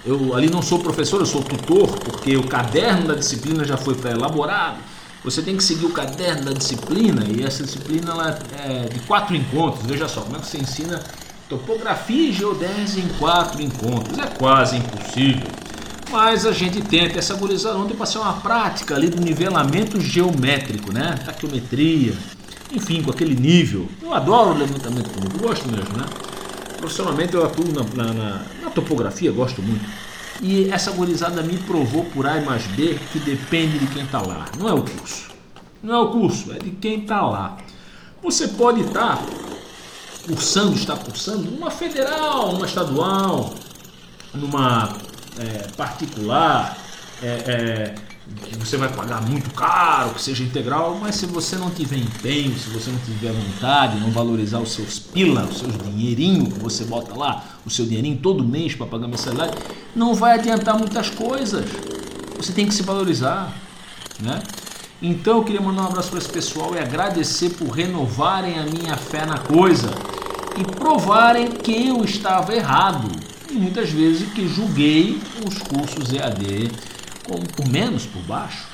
eu 0.06 0.34
ali 0.34 0.50
não 0.50 0.62
sou 0.62 0.80
professor, 0.80 1.20
eu 1.20 1.26
sou 1.26 1.44
tutor, 1.44 1.90
porque 2.22 2.38
o 2.38 2.44
caderno 2.44 3.08
da 3.08 3.16
disciplina 3.16 3.66
já 3.66 3.76
foi 3.76 3.96
pré-elaborado. 3.96 4.78
Você 5.24 5.42
tem 5.42 5.58
que 5.58 5.64
seguir 5.64 5.88
o 5.88 5.90
caderno 5.90 6.46
da 6.46 6.54
disciplina 6.54 7.26
e 7.28 7.44
essa 7.44 7.64
disciplina 7.64 8.12
ela 8.12 8.40
é 8.64 8.90
de 8.90 9.00
quatro 9.02 9.36
encontros. 9.36 9.84
Veja 9.88 10.08
só, 10.08 10.22
como 10.22 10.38
é 10.38 10.40
que 10.40 10.46
você 10.46 10.60
ensina 10.60 11.04
topografia 11.50 12.30
e 12.30 12.32
geodésia 12.32 13.04
em 13.04 13.08
quatro 13.18 13.60
encontros? 13.60 14.20
É 14.20 14.28
quase 14.28 14.78
impossível. 14.78 15.48
Mas 16.12 16.46
a 16.46 16.52
gente 16.52 16.80
tenta 16.82 17.18
essa 17.18 17.34
gurizada 17.34 17.78
ontem 17.80 17.96
passar 17.96 18.20
uma 18.20 18.34
prática 18.34 18.96
ali 18.96 19.10
do 19.10 19.20
nivelamento 19.20 20.00
geométrico, 20.00 20.94
né? 20.94 21.20
Taquiometria, 21.26 22.14
enfim, 22.72 23.02
com 23.02 23.10
aquele 23.10 23.34
nível. 23.34 23.88
Eu 24.00 24.14
adoro 24.14 24.52
o 24.52 24.58
levantamento 24.60 25.10
público, 25.10 25.40
gosto 25.40 25.68
mesmo, 25.68 25.98
né? 25.98 26.06
Profissionalmente 26.78 27.34
eu 27.34 27.44
atuo 27.44 27.66
na, 27.72 28.04
na, 28.04 28.14
na, 28.14 28.42
na 28.62 28.70
topografia, 28.70 29.32
gosto 29.32 29.62
muito. 29.62 29.86
E 30.42 30.70
essa 30.72 30.92
gurizada 30.92 31.44
me 31.44 31.58
provou 31.60 32.06
por 32.06 32.26
A 32.26 32.42
mais 32.42 32.66
B 32.68 32.98
que 33.12 33.20
depende 33.20 33.78
de 33.78 33.88
quem 33.88 34.04
está 34.04 34.22
lá. 34.22 34.46
Não 34.58 34.68
é 34.68 34.74
o 34.74 34.82
curso. 34.82 35.30
Não 35.84 35.96
é 35.96 36.00
o 36.00 36.10
curso, 36.10 36.52
é 36.52 36.58
de 36.60 36.72
quem 36.72 37.02
está 37.02 37.22
lá. 37.22 37.58
Você 38.24 38.48
pode 38.50 38.82
estar 38.82 39.18
tá 39.18 39.24
cursando, 40.28 40.76
está 40.76 40.96
cursando 40.96 41.50
numa 41.50 41.70
federal, 41.70 42.54
numa 42.54 42.66
estadual, 42.66 43.54
numa 44.34 44.96
é, 45.40 45.68
particular, 45.76 46.78
é, 47.22 47.28
é, 47.28 47.96
que 48.36 48.58
você 48.58 48.78
vai 48.78 48.90
pagar 48.90 49.22
muito 49.22 49.50
caro, 49.54 50.12
que 50.12 50.22
seja 50.22 50.44
integral, 50.44 50.98
mas 51.00 51.16
se 51.16 51.26
você 51.26 51.56
não 51.56 51.70
tiver 51.70 51.98
empenho, 51.98 52.58
se 52.58 52.70
você 52.70 52.90
não 52.90 53.00
tiver 53.00 53.32
vontade, 53.32 54.00
não 54.00 54.12
valorizar 54.12 54.60
os 54.60 54.72
seus 54.72 55.00
pila, 55.00 55.44
os 55.44 55.60
seus 55.60 55.78
dinheirinho 55.78 56.52
que 56.52 56.60
você 56.60 56.84
bota 56.86 57.16
lá, 57.18 57.44
o 57.66 57.70
seu 57.70 57.86
dinheirinho 57.86 58.18
todo 58.18 58.44
mês 58.44 58.76
para 58.76 58.86
pagar 58.86 59.08
mensalidade, 59.08 59.58
não 59.96 60.14
vai 60.14 60.40
adiantar 60.40 60.78
muitas 60.78 61.10
coisas. 61.10 61.66
Você 62.38 62.54
tem 62.54 62.68
que 62.68 62.74
se 62.74 62.84
valorizar, 62.84 63.54
né? 64.20 64.42
Então 65.02 65.38
eu 65.38 65.44
queria 65.44 65.62
mandar 65.62 65.84
um 65.84 65.88
abraço 65.88 66.10
para 66.10 66.20
esse 66.20 66.30
pessoal 66.30 66.76
e 66.76 66.80
agradecer 66.80 67.52
por 67.52 67.70
renovarem 67.70 68.60
a 68.60 68.64
minha 68.64 68.96
fé 68.96 69.26
na 69.26 69.38
coisa 69.38 69.90
e 70.58 70.64
provarem 70.64 71.48
que 71.50 71.88
eu 71.88 72.04
estava 72.04 72.54
errado 72.54 73.10
e 73.50 73.56
muitas 73.56 73.90
vezes 73.90 74.32
que 74.32 74.48
julguei 74.48 75.20
os 75.46 75.58
cursos 75.58 76.14
EAD 76.14 76.72
por 77.24 77.68
menos 77.68 78.06
por 78.06 78.22
baixo. 78.24 78.72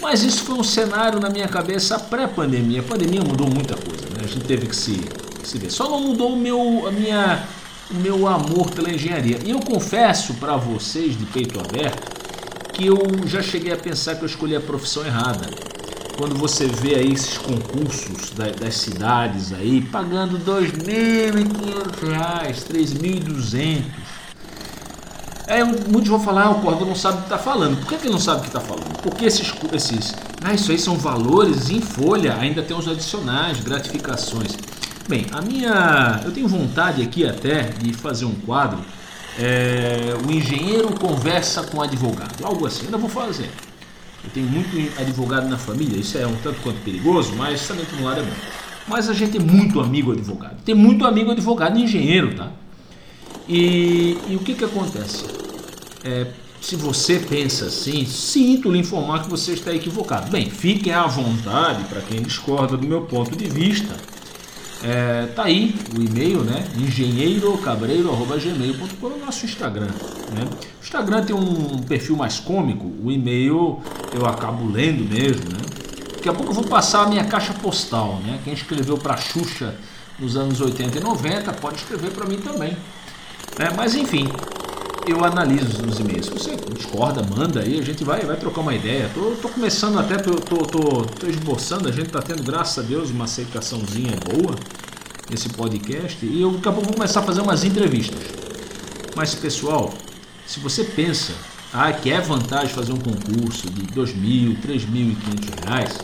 Mas 0.00 0.22
isso 0.22 0.44
foi 0.44 0.54
um 0.54 0.64
cenário 0.64 1.20
na 1.20 1.28
minha 1.28 1.46
cabeça 1.46 1.98
pré-pandemia. 1.98 2.80
A 2.80 2.84
pandemia 2.84 3.20
mudou 3.22 3.48
muita 3.48 3.76
coisa, 3.76 4.06
né? 4.10 4.22
A 4.24 4.26
gente 4.26 4.44
teve 4.46 4.66
que 4.66 4.74
se, 4.74 4.98
se 5.44 5.58
ver. 5.58 5.70
Só 5.70 5.88
não 5.90 6.00
mudou 6.00 6.32
o 6.32 6.36
meu, 6.36 6.86
a 6.86 6.90
minha, 6.90 7.44
o 7.90 7.94
meu 7.94 8.26
amor 8.26 8.70
pela 8.70 8.90
engenharia. 8.90 9.38
E 9.44 9.50
eu 9.50 9.60
confesso 9.60 10.34
para 10.34 10.56
vocês, 10.56 11.18
de 11.18 11.26
peito 11.26 11.60
aberto, 11.60 12.10
que 12.72 12.86
eu 12.86 12.96
já 13.26 13.42
cheguei 13.42 13.72
a 13.72 13.76
pensar 13.76 14.14
que 14.14 14.22
eu 14.22 14.26
escolhi 14.26 14.56
a 14.56 14.60
profissão 14.60 15.04
errada. 15.04 15.50
Quando 16.16 16.34
você 16.34 16.66
vê 16.66 16.94
aí 16.96 17.12
esses 17.12 17.36
concursos 17.36 18.30
das, 18.30 18.56
das 18.56 18.74
cidades 18.76 19.52
aí, 19.52 19.82
pagando 19.82 20.38
R$ 20.38 20.44
2.500, 20.44 22.00
R$ 22.00 22.52
3.200, 22.52 23.82
é, 25.50 25.64
muitos 25.64 26.08
vão 26.08 26.20
falar, 26.20 26.44
ah, 26.44 26.50
o 26.50 26.60
Córdoba 26.60 26.86
não 26.86 26.94
sabe 26.94 27.16
o 27.16 27.20
que 27.22 27.24
está 27.24 27.38
falando. 27.38 27.76
Por 27.78 27.88
que, 27.88 27.96
que 27.96 28.06
ele 28.06 28.12
não 28.12 28.20
sabe 28.20 28.38
o 28.38 28.42
que 28.42 28.48
está 28.48 28.60
falando? 28.60 29.02
Porque 29.02 29.24
esses, 29.24 29.52
esses. 29.72 30.14
Ah, 30.44 30.54
isso 30.54 30.70
aí 30.70 30.78
são 30.78 30.96
valores 30.96 31.70
em 31.70 31.80
folha, 31.80 32.36
ainda 32.36 32.62
tem 32.62 32.76
os 32.76 32.86
adicionais, 32.86 33.58
gratificações. 33.58 34.56
Bem, 35.08 35.26
a 35.32 35.42
minha. 35.42 36.20
Eu 36.24 36.30
tenho 36.30 36.46
vontade 36.46 37.02
aqui 37.02 37.26
até 37.26 37.64
de 37.64 37.92
fazer 37.92 38.26
um 38.26 38.34
quadro. 38.46 38.78
É, 39.36 40.14
o 40.24 40.30
engenheiro 40.30 40.92
conversa 40.92 41.64
com 41.64 41.78
o 41.78 41.82
advogado. 41.82 42.44
Algo 42.44 42.64
assim, 42.64 42.84
ainda 42.84 42.96
vou 42.96 43.10
fazer. 43.10 43.50
Eu 44.22 44.30
tenho 44.30 44.46
muito 44.46 45.00
advogado 45.00 45.48
na 45.48 45.58
família, 45.58 45.98
isso 45.98 46.16
é 46.16 46.26
um 46.26 46.36
tanto 46.36 46.60
quanto 46.60 46.78
perigoso, 46.84 47.34
mas 47.36 47.66
também 47.66 47.84
por 47.86 47.98
um 47.98 48.04
lado 48.04 48.20
é 48.20 48.22
bom. 48.22 48.36
Mas 48.86 49.08
a 49.08 49.14
gente 49.14 49.32
tem 49.32 49.40
muito 49.40 49.80
amigo 49.80 50.12
advogado. 50.12 50.62
Tem 50.64 50.76
muito 50.76 51.04
amigo 51.04 51.32
advogado 51.32 51.76
e 51.76 51.82
engenheiro, 51.82 52.36
tá? 52.36 52.50
E, 53.52 54.16
e, 54.28 54.36
o 54.36 54.38
que, 54.38 54.54
que 54.54 54.64
acontece? 54.64 55.24
É, 56.04 56.28
se 56.60 56.76
você 56.76 57.18
pensa 57.18 57.64
assim, 57.64 58.06
sinto 58.06 58.70
lhe 58.70 58.78
informar 58.78 59.24
que 59.24 59.28
você 59.28 59.54
está 59.54 59.74
equivocado. 59.74 60.30
Bem, 60.30 60.48
fiquem 60.48 60.92
à 60.92 61.04
vontade 61.08 61.82
para 61.84 62.00
quem 62.00 62.22
discorda 62.22 62.76
do 62.76 62.86
meu 62.86 63.00
ponto 63.02 63.36
de 63.36 63.48
vista. 63.48 63.96
É, 64.84 65.26
tá 65.34 65.46
aí 65.46 65.74
o 65.98 66.00
e-mail, 66.00 66.44
né? 66.44 66.64
engenheirocabreiro.gmail.com 66.78 69.06
o 69.08 69.18
nosso 69.18 69.44
Instagram. 69.44 69.90
Né? 70.32 70.48
O 70.80 70.84
Instagram 70.84 71.24
tem 71.24 71.34
um 71.34 71.82
perfil 71.82 72.14
mais 72.14 72.38
cômico, 72.38 72.86
o 73.02 73.10
e-mail 73.10 73.80
eu 74.14 74.26
acabo 74.26 74.70
lendo 74.70 75.02
mesmo, 75.12 75.50
né? 75.50 75.58
Daqui 76.14 76.28
a 76.28 76.32
pouco 76.32 76.50
eu 76.50 76.54
vou 76.54 76.62
passar 76.64 77.02
a 77.02 77.08
minha 77.08 77.24
caixa 77.24 77.52
postal, 77.54 78.20
né? 78.24 78.38
Quem 78.44 78.54
escreveu 78.54 78.96
para 78.96 79.16
Xuxa 79.16 79.74
nos 80.20 80.36
anos 80.36 80.60
80 80.60 80.98
e 80.98 81.02
90 81.02 81.52
pode 81.54 81.78
escrever 81.78 82.12
para 82.12 82.26
mim 82.26 82.38
também. 82.38 82.76
Né? 83.58 83.70
Mas 83.76 83.94
enfim, 83.94 84.28
eu 85.06 85.24
analiso 85.24 85.84
os 85.86 85.98
e-mails. 85.98 86.26
Se 86.26 86.32
você 86.32 86.56
discorda, 86.74 87.22
manda 87.22 87.60
aí, 87.60 87.78
a 87.78 87.82
gente 87.82 88.04
vai, 88.04 88.20
vai 88.20 88.36
trocar 88.36 88.60
uma 88.60 88.74
ideia. 88.74 89.10
Tô, 89.14 89.32
tô 89.42 89.48
começando 89.48 89.98
até, 89.98 90.16
tô, 90.16 90.34
tô, 90.36 90.64
tô, 90.66 91.26
esboçando, 91.26 91.88
a 91.88 91.92
gente 91.92 92.10
tá 92.10 92.22
tendo, 92.22 92.42
graças 92.42 92.84
a 92.84 92.86
Deus, 92.86 93.10
uma 93.10 93.24
aceitaçãozinha 93.24 94.16
boa 94.30 94.54
nesse 95.30 95.48
podcast. 95.50 96.24
E 96.24 96.42
eu 96.42 96.52
daqui 96.52 96.68
a 96.68 96.72
pouco 96.72 96.86
vou 96.86 96.94
começar 96.94 97.20
a 97.20 97.22
fazer 97.22 97.40
umas 97.40 97.64
entrevistas. 97.64 98.20
Mas 99.16 99.34
pessoal, 99.34 99.92
se 100.46 100.60
você 100.60 100.84
pensa 100.84 101.32
ah, 101.72 101.92
que 101.92 102.10
é 102.10 102.20
vantagem 102.20 102.68
fazer 102.68 102.92
um 102.92 102.98
concurso 102.98 103.70
de 103.70 103.82
R$ 103.82 103.88
2.000, 103.92 104.58
3.500 104.60 105.68
reais, 105.68 105.98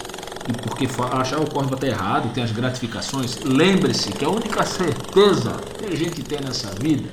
e 0.48 0.52
porque 0.52 0.88
achar 1.12 1.40
o 1.40 1.50
Córdoba 1.50 1.74
está 1.74 1.88
errado, 1.88 2.32
tem 2.32 2.44
as 2.44 2.52
gratificações, 2.52 3.38
lembre-se 3.42 4.12
que 4.12 4.24
a 4.24 4.30
única 4.30 4.64
certeza 4.64 5.56
que 5.78 5.86
a 5.86 5.96
gente 5.96 6.22
tem 6.22 6.40
nessa 6.40 6.70
vida 6.80 7.08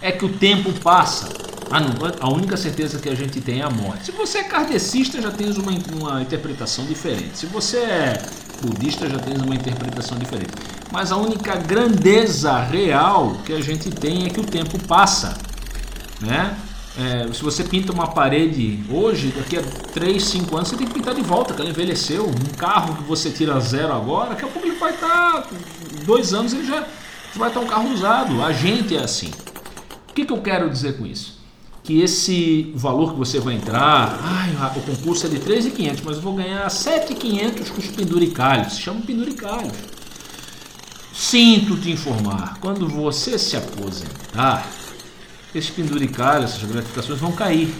é 0.00 0.12
que 0.12 0.24
o 0.24 0.28
tempo 0.28 0.72
passa. 0.80 1.28
Não, 1.70 2.12
a 2.20 2.32
única 2.32 2.56
certeza 2.56 2.98
que 2.98 3.08
a 3.08 3.14
gente 3.14 3.40
tem 3.40 3.60
é 3.60 3.64
a 3.64 3.70
morte. 3.70 4.06
Se 4.06 4.12
você 4.12 4.38
é 4.38 4.44
kardecista, 4.44 5.20
já 5.20 5.30
tens 5.30 5.56
uma, 5.56 5.72
uma 5.92 6.22
interpretação 6.22 6.84
diferente. 6.86 7.38
Se 7.38 7.46
você 7.46 7.78
é 7.78 8.22
budista, 8.62 9.08
já 9.08 9.18
tens 9.18 9.40
uma 9.40 9.54
interpretação 9.54 10.16
diferente. 10.18 10.52
Mas 10.92 11.10
a 11.10 11.16
única 11.16 11.56
grandeza 11.56 12.58
real 12.60 13.38
que 13.44 13.52
a 13.52 13.60
gente 13.60 13.90
tem 13.90 14.26
é 14.26 14.30
que 14.30 14.40
o 14.40 14.44
tempo 14.44 14.78
passa. 14.86 15.36
Né? 16.20 16.56
É, 16.96 17.32
se 17.32 17.42
você 17.42 17.64
pinta 17.64 17.92
uma 17.92 18.06
parede 18.06 18.84
hoje, 18.88 19.34
daqui 19.36 19.58
a 19.58 19.62
3, 19.92 20.22
5 20.22 20.56
anos, 20.56 20.68
você 20.68 20.76
tem 20.76 20.86
que 20.86 20.94
pintar 20.94 21.14
de 21.14 21.22
volta, 21.22 21.52
que 21.52 21.60
ela 21.60 21.70
envelheceu. 21.70 22.26
Um 22.26 22.56
carro 22.56 22.94
que 22.94 23.02
você 23.02 23.30
tira 23.30 23.58
zero 23.58 23.92
agora, 23.92 24.30
daqui 24.30 24.44
a 24.44 24.48
ele 24.62 24.76
vai 24.76 24.94
estar. 24.94 25.48
dois 26.04 26.32
anos 26.32 26.52
ele 26.52 26.64
já 26.64 26.86
vai 27.34 27.48
estar 27.48 27.60
um 27.60 27.66
carro 27.66 27.92
usado. 27.92 28.42
A 28.44 28.52
gente 28.52 28.96
é 28.96 29.00
assim. 29.00 29.32
O 30.14 30.16
que, 30.16 30.24
que 30.24 30.32
eu 30.32 30.40
quero 30.40 30.70
dizer 30.70 30.96
com 30.96 31.04
isso? 31.04 31.40
Que 31.82 32.00
esse 32.00 32.72
valor 32.76 33.14
que 33.14 33.18
você 33.18 33.40
vai 33.40 33.54
entrar, 33.54 34.16
ai, 34.22 34.54
o 34.76 34.80
concurso 34.82 35.26
é 35.26 35.28
de 35.28 35.40
3.500, 35.40 36.02
mas 36.04 36.16
eu 36.18 36.22
vou 36.22 36.34
ganhar 36.34 36.64
7.500 36.68 37.70
com 37.70 37.80
os 37.80 37.88
penduricalhos. 37.88 38.74
Se 38.74 38.82
chama 38.82 39.00
penduricalhos. 39.00 39.72
Sinto 41.12 41.76
te 41.78 41.90
informar, 41.90 42.58
quando 42.60 42.88
você 42.88 43.36
se 43.36 43.56
aposentar, 43.56 44.70
esses 45.52 45.70
penduricalhos, 45.70 46.54
essas 46.54 46.70
gratificações 46.70 47.18
vão 47.18 47.32
cair. 47.32 47.74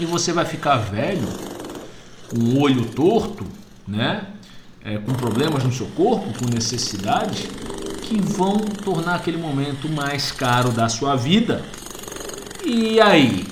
E 0.00 0.04
você 0.04 0.32
vai 0.32 0.44
ficar 0.44 0.78
velho, 0.78 1.28
com 2.28 2.40
o 2.40 2.60
olho 2.60 2.86
torto, 2.86 3.46
né? 3.86 4.26
É, 4.84 4.98
com 4.98 5.12
problemas 5.12 5.62
no 5.62 5.72
seu 5.72 5.86
corpo, 5.90 6.36
com 6.40 6.52
necessidades, 6.52 7.46
que 8.10 8.20
vão 8.20 8.58
tornar 8.58 9.14
aquele 9.14 9.38
momento 9.38 9.88
mais 9.88 10.32
caro 10.32 10.72
da 10.72 10.88
sua 10.88 11.14
vida. 11.14 11.64
E 12.64 13.00
aí? 13.00 13.46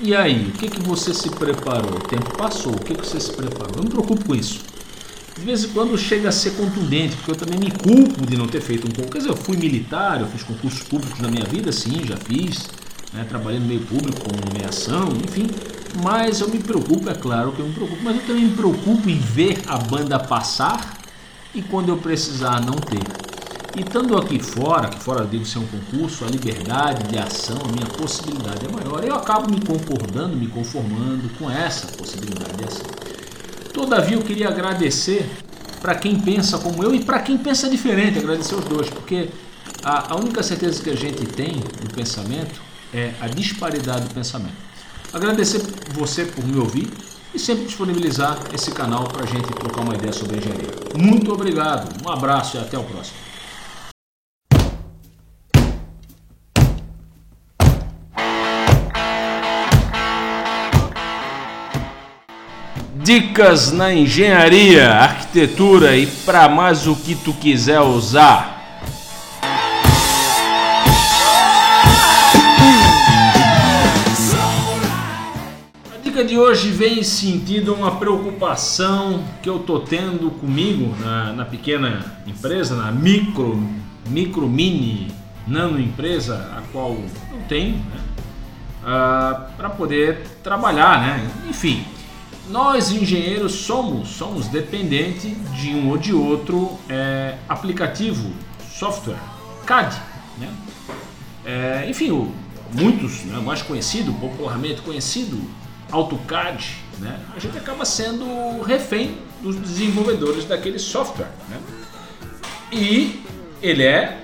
E 0.00 0.12
aí? 0.12 0.48
O 0.48 0.58
que, 0.58 0.68
que 0.68 0.82
você 0.82 1.14
se 1.14 1.30
preparou? 1.30 1.98
O 1.98 2.00
tempo 2.00 2.36
passou. 2.36 2.72
O 2.72 2.80
que, 2.80 2.96
que 2.96 3.06
você 3.06 3.20
se 3.20 3.32
preparou? 3.32 3.70
Eu 3.70 3.76
não 3.76 3.84
me 3.84 3.90
preocupo 3.90 4.24
com 4.24 4.34
isso. 4.34 4.60
De 5.38 5.44
vez 5.44 5.62
em 5.62 5.68
quando 5.68 5.96
chega 5.96 6.30
a 6.30 6.32
ser 6.32 6.50
contundente, 6.56 7.14
porque 7.14 7.30
eu 7.30 7.36
também 7.36 7.60
me 7.60 7.70
culpo 7.70 8.26
de 8.26 8.36
não 8.36 8.48
ter 8.48 8.60
feito 8.60 8.88
um 8.88 8.90
concurso. 8.90 9.12
Quer 9.12 9.18
dizer, 9.18 9.30
eu 9.30 9.36
fui 9.36 9.56
militar, 9.56 10.20
eu 10.20 10.26
fiz 10.26 10.42
concursos 10.42 10.82
públicos 10.82 11.20
na 11.20 11.28
minha 11.28 11.44
vida, 11.44 11.70
sim, 11.70 12.02
já 12.04 12.16
fiz. 12.16 12.70
Né? 13.12 13.24
Trabalhei 13.28 13.60
no 13.60 13.66
meio 13.66 13.82
público 13.82 14.20
com 14.20 14.52
nomeação, 14.52 15.10
enfim. 15.24 15.48
Mas 16.02 16.40
eu 16.40 16.48
me 16.48 16.58
preocupo, 16.58 17.08
é 17.08 17.14
claro 17.14 17.52
que 17.52 17.60
eu 17.60 17.66
me 17.66 17.72
preocupo, 17.72 18.02
mas 18.02 18.16
eu 18.16 18.22
também 18.22 18.46
me 18.46 18.56
preocupo 18.56 19.08
em 19.08 19.18
ver 19.18 19.62
a 19.68 19.78
banda 19.78 20.18
passar 20.18 20.98
e 21.54 21.62
quando 21.62 21.90
eu 21.90 21.98
precisar 21.98 22.60
não 22.60 22.74
ter. 22.74 23.31
E 23.74 23.80
estando 23.80 24.18
aqui 24.18 24.38
fora, 24.38 24.92
fora 24.92 25.24
devo 25.24 25.46
ser 25.46 25.58
um 25.58 25.66
concurso, 25.66 26.26
a 26.26 26.28
liberdade 26.28 27.08
de 27.08 27.18
ação, 27.18 27.56
a 27.64 27.68
minha 27.68 27.86
possibilidade 27.86 28.66
é 28.66 28.70
maior. 28.70 29.02
Eu 29.02 29.14
acabo 29.14 29.50
me 29.50 29.58
concordando, 29.64 30.36
me 30.36 30.46
conformando 30.46 31.30
com 31.38 31.50
essa 31.50 31.86
possibilidade 31.86 32.52
de 32.54 32.64
ação. 32.64 32.86
Todavia, 33.72 34.18
eu 34.18 34.22
queria 34.22 34.48
agradecer 34.48 35.26
para 35.80 35.94
quem 35.94 36.20
pensa 36.20 36.58
como 36.58 36.84
eu 36.84 36.94
e 36.94 37.02
para 37.02 37.20
quem 37.20 37.38
pensa 37.38 37.68
diferente, 37.70 38.18
agradecer 38.18 38.54
os 38.54 38.64
dois, 38.66 38.90
porque 38.90 39.30
a, 39.82 40.12
a 40.12 40.16
única 40.16 40.42
certeza 40.42 40.82
que 40.82 40.90
a 40.90 40.94
gente 40.96 41.24
tem 41.24 41.54
no 41.56 41.94
pensamento 41.94 42.60
é 42.92 43.14
a 43.22 43.26
disparidade 43.26 44.06
do 44.06 44.12
pensamento. 44.12 44.54
Agradecer 45.14 45.62
você 45.94 46.26
por 46.26 46.44
me 46.44 46.58
ouvir 46.58 46.90
e 47.34 47.38
sempre 47.38 47.64
disponibilizar 47.64 48.38
esse 48.52 48.70
canal 48.72 49.04
para 49.04 49.24
a 49.24 49.26
gente 49.26 49.46
trocar 49.54 49.80
uma 49.80 49.94
ideia 49.94 50.12
sobre 50.12 50.36
engenharia. 50.36 50.68
Muito 50.94 51.32
obrigado, 51.32 52.06
um 52.06 52.12
abraço 52.12 52.58
e 52.58 52.60
até 52.60 52.78
o 52.78 52.84
próximo. 52.84 53.31
Dicas 63.02 63.72
na 63.72 63.92
engenharia, 63.92 64.88
arquitetura 64.88 65.96
e 65.96 66.06
para 66.06 66.48
mais 66.48 66.86
o 66.86 66.94
que 66.94 67.16
tu 67.16 67.32
quiser 67.32 67.80
usar. 67.80 68.78
A 75.92 75.98
dica 76.00 76.24
de 76.24 76.38
hoje 76.38 76.70
vem 76.70 77.02
sentido 77.02 77.74
uma 77.74 77.96
preocupação 77.96 79.24
que 79.42 79.48
eu 79.48 79.58
tô 79.58 79.80
tendo 79.80 80.30
comigo 80.38 80.94
na, 81.00 81.32
na 81.32 81.44
pequena 81.44 82.04
empresa, 82.24 82.76
na 82.76 82.92
micro, 82.92 83.68
micro 84.06 84.48
mini 84.48 85.08
nano 85.44 85.80
empresa 85.80 86.52
a 86.56 86.62
qual 86.70 86.92
eu 86.92 87.38
tenho, 87.48 87.78
né? 87.78 88.00
Ah, 88.84 89.48
para 89.56 89.70
poder 89.70 90.24
trabalhar, 90.44 91.00
né? 91.00 91.28
Enfim, 91.48 91.84
nós 92.48 92.90
engenheiros 92.90 93.52
somos, 93.52 94.08
somos 94.08 94.48
dependentes 94.48 95.32
de 95.52 95.70
um 95.70 95.90
ou 95.90 95.98
de 95.98 96.12
outro 96.12 96.78
é, 96.88 97.36
aplicativo, 97.48 98.32
software, 98.70 99.18
CAD. 99.64 99.96
Né? 100.38 100.52
É, 101.44 101.86
enfim, 101.88 102.10
o, 102.10 102.32
muitos, 102.72 103.22
né, 103.24 103.38
mais 103.38 103.62
conhecido, 103.62 104.12
popularmente 104.14 104.82
conhecido, 104.82 105.40
AutoCAD, 105.90 106.76
né? 106.98 107.20
a 107.36 107.38
gente 107.38 107.56
acaba 107.56 107.84
sendo 107.84 108.62
refém 108.62 109.18
dos 109.42 109.56
desenvolvedores 109.56 110.44
daquele 110.44 110.78
software. 110.78 111.30
Né? 111.48 111.60
E 112.72 113.22
ele 113.60 113.84
é 113.84 114.22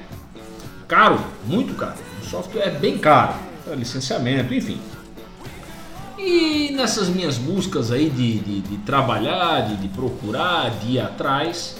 caro, 0.86 1.20
muito 1.44 1.74
caro. 1.74 1.98
O 2.22 2.24
software 2.24 2.62
é 2.62 2.70
bem 2.70 2.98
caro, 2.98 3.34
licenciamento, 3.76 4.52
enfim. 4.54 4.80
E 6.18 6.72
nessas 6.72 7.08
minhas 7.08 7.38
buscas 7.38 7.92
aí 7.92 8.10
de, 8.10 8.38
de, 8.40 8.60
de 8.60 8.76
trabalhar, 8.78 9.68
de, 9.68 9.76
de, 9.76 9.88
procurar, 9.88 10.70
de 10.80 10.94
ir 10.94 11.00
atrás, 11.00 11.76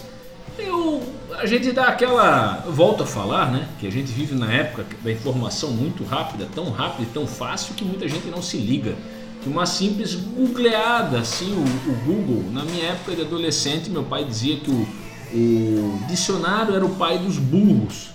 eu, 0.57 1.03
a 1.37 1.45
gente 1.45 1.73
dá 1.73 1.89
aquela. 1.89 2.65
volta 2.69 3.03
a 3.03 3.07
falar, 3.07 3.51
né? 3.51 3.69
Que 3.81 3.87
a 3.89 3.91
gente 3.91 4.13
vive 4.13 4.37
na 4.37 4.51
época 4.53 4.87
da 5.03 5.11
informação 5.11 5.73
muito 5.73 6.05
rápida, 6.05 6.47
tão 6.55 6.71
rápida 6.71 7.03
e 7.03 7.07
tão 7.07 7.27
fácil 7.27 7.75
que 7.75 7.85
muita 7.85 8.07
gente 8.07 8.29
não 8.29 8.41
se 8.41 8.59
liga. 8.59 8.95
Que 9.43 9.49
uma 9.49 9.67
simples 9.67 10.15
googleada, 10.15 11.19
assim, 11.19 11.53
o, 11.53 11.91
o 11.91 11.95
Google, 12.05 12.51
na 12.53 12.65
minha 12.65 12.87
época 12.87 13.17
de 13.17 13.23
adolescente, 13.23 13.91
meu 13.91 14.05
pai 14.05 14.25
dizia 14.25 14.57
que 14.57 14.71
o, 14.71 14.89
o 15.33 16.01
dicionário 16.09 16.77
era 16.77 16.87
o 16.87 16.95
pai 16.95 17.19
dos 17.19 17.39
burros. 17.39 18.11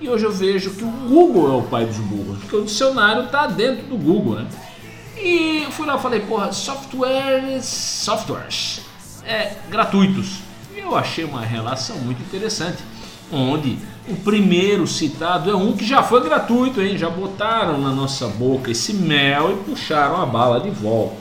E 0.00 0.08
hoje 0.08 0.24
eu 0.24 0.32
vejo 0.32 0.70
que 0.72 0.84
o 0.84 0.90
Google 0.90 1.52
é 1.52 1.56
o 1.56 1.62
pai 1.62 1.86
dos 1.86 1.96
burros, 1.96 2.38
porque 2.40 2.56
o 2.56 2.64
dicionário 2.64 3.24
está 3.24 3.46
dentro 3.46 3.86
do 3.86 3.96
Google, 3.96 4.36
né? 4.36 4.46
E 5.16 5.62
eu 5.64 5.70
fui 5.70 5.86
lá 5.86 5.96
e 5.96 6.00
falei, 6.00 6.20
porra, 6.20 6.52
softwares, 6.52 7.64
softwares 7.64 8.80
é, 9.24 9.54
gratuitos. 9.70 10.40
E 10.74 10.80
eu 10.80 10.96
achei 10.96 11.24
uma 11.24 11.42
relação 11.42 11.96
muito 11.98 12.22
interessante, 12.22 12.78
onde 13.32 13.78
o 14.08 14.16
primeiro 14.16 14.86
citado 14.86 15.50
é 15.50 15.56
um 15.56 15.72
que 15.72 15.84
já 15.84 16.02
foi 16.02 16.22
gratuito, 16.22 16.82
hein? 16.82 16.98
Já 16.98 17.08
botaram 17.08 17.80
na 17.80 17.90
nossa 17.90 18.28
boca 18.28 18.70
esse 18.70 18.92
mel 18.92 19.52
e 19.52 19.70
puxaram 19.70 20.20
a 20.20 20.26
bala 20.26 20.60
de 20.60 20.70
volta. 20.70 21.16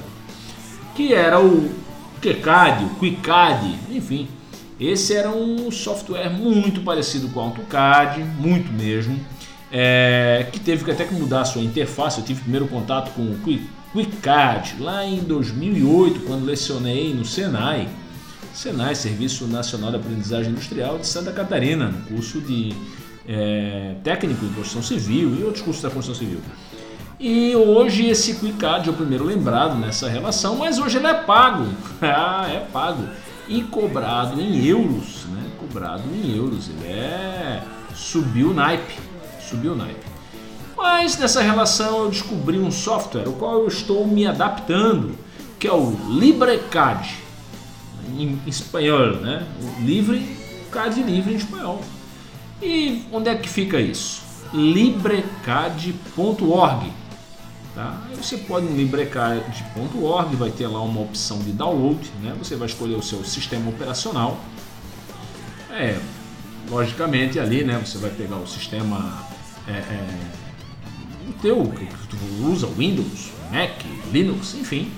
Que 0.96 1.14
era 1.14 1.40
o 1.40 1.74
QCAD, 2.22 2.86
o 2.86 2.90
QuickCAD, 3.00 3.80
enfim. 3.92 4.28
Esse 4.80 5.16
era 5.16 5.30
um 5.30 5.72
software 5.72 6.30
muito 6.30 6.82
parecido 6.82 7.30
com 7.30 7.40
o 7.40 7.44
AutoCAD, 7.44 8.24
muito 8.24 8.72
mesmo, 8.72 9.20
é, 9.72 10.48
que 10.52 10.60
teve 10.60 10.90
até 10.92 11.06
que 11.06 11.14
mudar 11.14 11.42
a 11.42 11.46
sua 11.46 11.62
interface. 11.62 12.20
Eu 12.20 12.26
tive 12.26 12.42
primeiro 12.42 12.68
contato 12.68 13.12
com 13.14 13.22
o 13.22 13.38
QuickCAD 13.94 14.78
lá 14.80 15.06
em 15.06 15.20
2008, 15.20 16.22
quando 16.22 16.46
lecionei 16.46 17.14
no 17.14 17.24
Senai, 17.24 17.88
Senai, 18.52 18.96
Serviço 18.96 19.46
Nacional 19.46 19.92
de 19.92 19.98
Aprendizagem 19.98 20.52
Industrial 20.52 20.98
de 20.98 21.06
Santa 21.06 21.32
Catarina, 21.32 21.90
no 21.90 22.02
curso 22.08 22.42
de 22.42 22.74
é, 23.28 23.96
técnico 24.04 24.44
em 24.46 24.50
construção 24.50 24.82
civil 24.82 25.36
e 25.40 25.44
outros 25.44 25.64
cursos 25.64 25.84
da 25.84 25.92
construção 25.92 26.16
civil. 26.16 26.42
E 27.20 27.56
hoje 27.56 28.08
esse 28.08 28.34
QuickCAD 28.34 28.90
é 28.90 28.92
o 28.92 28.96
primeiro 28.96 29.24
lembrado 29.24 29.78
nessa 29.78 30.10
relação, 30.10 30.58
mas 30.58 30.80
hoje 30.80 30.98
ele 30.98 31.08
é 31.08 31.14
pago. 31.14 31.68
ah, 32.02 32.50
é 32.52 32.60
pago 32.60 33.08
e 33.48 33.62
cobrado 33.62 34.42
em 34.42 34.66
euros, 34.66 35.26
né? 35.26 35.52
Cobrado 35.60 36.04
em 36.12 36.36
euros. 36.36 36.68
Ele 36.68 36.88
é 36.88 37.62
subiu 37.94 38.50
o 38.50 38.54
naipe, 38.54 38.96
subiu 39.40 39.74
o 39.74 39.76
naipe. 39.76 40.13
Mas 40.84 41.18
nessa 41.18 41.42
relação 41.42 42.04
eu 42.04 42.10
descobri 42.10 42.60
um 42.60 42.70
software 42.70 43.30
o 43.30 43.32
qual 43.32 43.60
eu 43.60 43.70
estou 43.70 44.06
me 44.06 44.28
adaptando, 44.28 45.18
que 45.58 45.66
é 45.66 45.72
o 45.72 45.96
LibreCAD, 46.10 47.20
em 48.18 48.38
espanhol, 48.46 49.14
né? 49.14 49.48
O 49.62 49.82
livre, 49.82 50.20
CAD 50.70 51.02
livre 51.02 51.34
em 51.34 51.38
espanhol. 51.38 51.82
E 52.62 53.06
onde 53.14 53.30
é 53.30 53.36
que 53.36 53.48
fica 53.48 53.80
isso? 53.80 54.22
librecad.org 54.54 56.92
Tá? 57.74 58.02
Aí 58.10 58.18
você 58.18 58.40
pode 58.40 58.66
no 58.66 58.76
librecard.org, 58.76 60.36
vai 60.36 60.52
ter 60.52 60.68
lá 60.68 60.82
uma 60.82 61.00
opção 61.00 61.40
de 61.40 61.54
download, 61.54 62.12
né? 62.22 62.36
você 62.38 62.58
vai 62.58 62.68
escolher 62.68 62.96
o 62.96 63.02
seu 63.02 63.24
sistema 63.24 63.70
operacional. 63.70 64.38
É, 65.72 65.98
logicamente 66.70 67.40
ali 67.40 67.64
né, 67.64 67.82
você 67.84 67.98
vai 67.98 68.12
pegar 68.12 68.36
o 68.36 68.46
sistema 68.46 69.26
é, 69.66 69.72
é, 69.72 70.43
o 71.30 71.34
teu, 71.42 71.64
que 71.64 72.08
tu 72.08 72.18
usa 72.46 72.68
Windows, 72.68 73.32
Mac, 73.52 73.72
Linux, 74.12 74.56
enfim, 74.56 74.92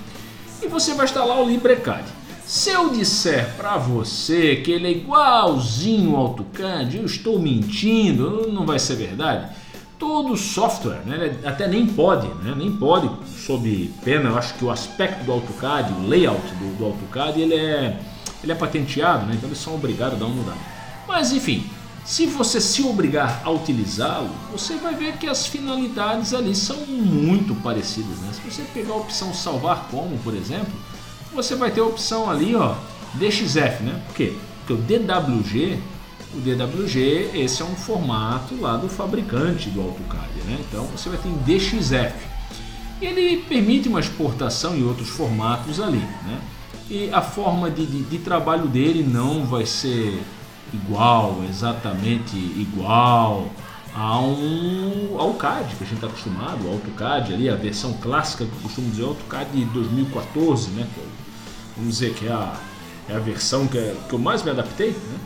e 0.61 0.67
você 0.67 0.93
vai 0.93 1.05
instalar 1.05 1.41
o 1.41 1.49
LibreCAD. 1.49 2.05
Se 2.45 2.69
eu 2.69 2.89
disser 2.89 3.55
para 3.57 3.75
você 3.75 4.57
que 4.57 4.71
ele 4.71 4.87
é 4.87 4.91
igualzinho 4.91 6.15
ao 6.15 6.27
AutoCAD, 6.27 6.97
eu 6.97 7.05
estou 7.05 7.39
mentindo, 7.39 8.51
não 8.51 8.65
vai 8.65 8.77
ser 8.77 8.95
verdade. 8.95 9.51
Todo 9.97 10.37
software, 10.37 11.01
né, 11.05 11.37
até 11.43 11.67
nem 11.67 11.87
pode, 11.87 12.27
né, 12.43 12.53
nem 12.55 12.71
pode, 12.71 13.09
sob 13.45 13.91
pena, 14.03 14.29
eu 14.29 14.37
acho 14.37 14.53
que 14.55 14.65
o 14.65 14.69
aspecto 14.69 15.23
do 15.23 15.31
AutoCAD, 15.31 15.93
o 15.93 16.07
layout 16.07 16.45
do, 16.55 16.77
do 16.77 16.85
AutoCAD, 16.85 17.41
ele 17.41 17.55
é, 17.55 17.99
ele 18.43 18.51
é 18.51 18.55
patenteado, 18.55 19.25
né, 19.25 19.33
então 19.35 19.49
eles 19.49 19.59
são 19.59 19.73
obrigados 19.73 20.15
a 20.15 20.19
dar 20.19 20.25
uma 20.25 20.35
mudada. 20.35 20.59
Mas 21.07 21.31
enfim, 21.31 21.63
se 22.05 22.27
você 22.27 22.61
se 22.61 22.83
obrigar 22.83 23.41
a 23.43 23.49
utilizá-lo, 23.49 24.29
você 24.51 24.75
vai 24.75 24.93
ver 24.93 25.17
que 25.17 25.25
as 25.25 25.47
finalidades 25.47 26.35
ali 26.35 26.55
são 26.55 26.85
muito 26.85 27.55
parecidas. 27.55 28.19
Né? 28.19 28.31
Se 28.31 28.41
você 28.41 28.61
pegar 28.73 28.93
a 28.93 28.97
opção 28.97 29.33
salvar 29.33 29.87
como, 29.89 30.15
por 30.19 30.35
exemplo, 30.35 30.71
você 31.33 31.55
vai 31.55 31.71
ter 31.71 31.81
a 31.81 31.85
opção 31.85 32.29
ali, 32.29 32.55
ó, 32.55 32.75
DXF, 33.15 33.83
né? 33.83 34.01
Por 34.05 34.15
quê? 34.15 34.33
Porque 34.59 34.73
o 34.73 34.77
DWG, 34.77 35.79
o 36.35 36.39
DWG, 36.39 37.31
esse 37.33 37.63
é 37.63 37.65
um 37.65 37.75
formato 37.75 38.55
lá 38.61 38.77
do 38.77 38.87
fabricante 38.87 39.69
do 39.71 39.81
AutoCAD, 39.81 40.33
né? 40.45 40.59
Então 40.69 40.85
você 40.85 41.09
vai 41.09 41.17
ter 41.17 41.27
em 41.27 41.37
DXF. 41.37 42.13
Ele 43.01 43.37
permite 43.49 43.89
uma 43.89 43.99
exportação 43.99 44.77
em 44.77 44.83
outros 44.83 45.09
formatos 45.09 45.79
ali, 45.79 45.97
né? 45.97 46.39
E 46.87 47.09
a 47.11 47.21
forma 47.21 47.71
de, 47.71 47.83
de, 47.83 48.03
de 48.03 48.19
trabalho 48.19 48.67
dele 48.67 49.03
não 49.03 49.43
vai 49.43 49.65
ser 49.65 50.21
igual, 50.73 51.41
exatamente 51.49 52.35
igual 52.35 53.49
a 53.95 54.19
um, 54.19 55.15
ao 55.17 55.33
que 55.35 55.45
a 55.45 55.61
gente 55.61 55.93
está 55.93 56.07
acostumado, 56.07 56.65
o 56.65 56.71
AutoCAD 56.73 57.33
ali, 57.33 57.49
a 57.49 57.55
versão 57.55 57.93
clássica 57.93 58.43
que 58.43 58.51
eu 58.51 58.59
costumo 58.61 58.89
dizer, 58.89 59.03
AutoCAD 59.03 59.51
de 59.51 59.65
2014, 59.65 60.71
né? 60.71 60.85
Que, 60.93 61.01
vamos 61.77 61.93
dizer 61.93 62.13
que 62.13 62.27
é 62.27 62.31
a, 62.31 62.53
é 63.07 63.15
a 63.15 63.19
versão 63.19 63.67
que, 63.67 63.77
é, 63.77 63.95
que 64.09 64.13
eu 64.13 64.19
mais 64.19 64.43
me 64.43 64.51
adaptei, 64.51 64.89
né? 64.89 65.19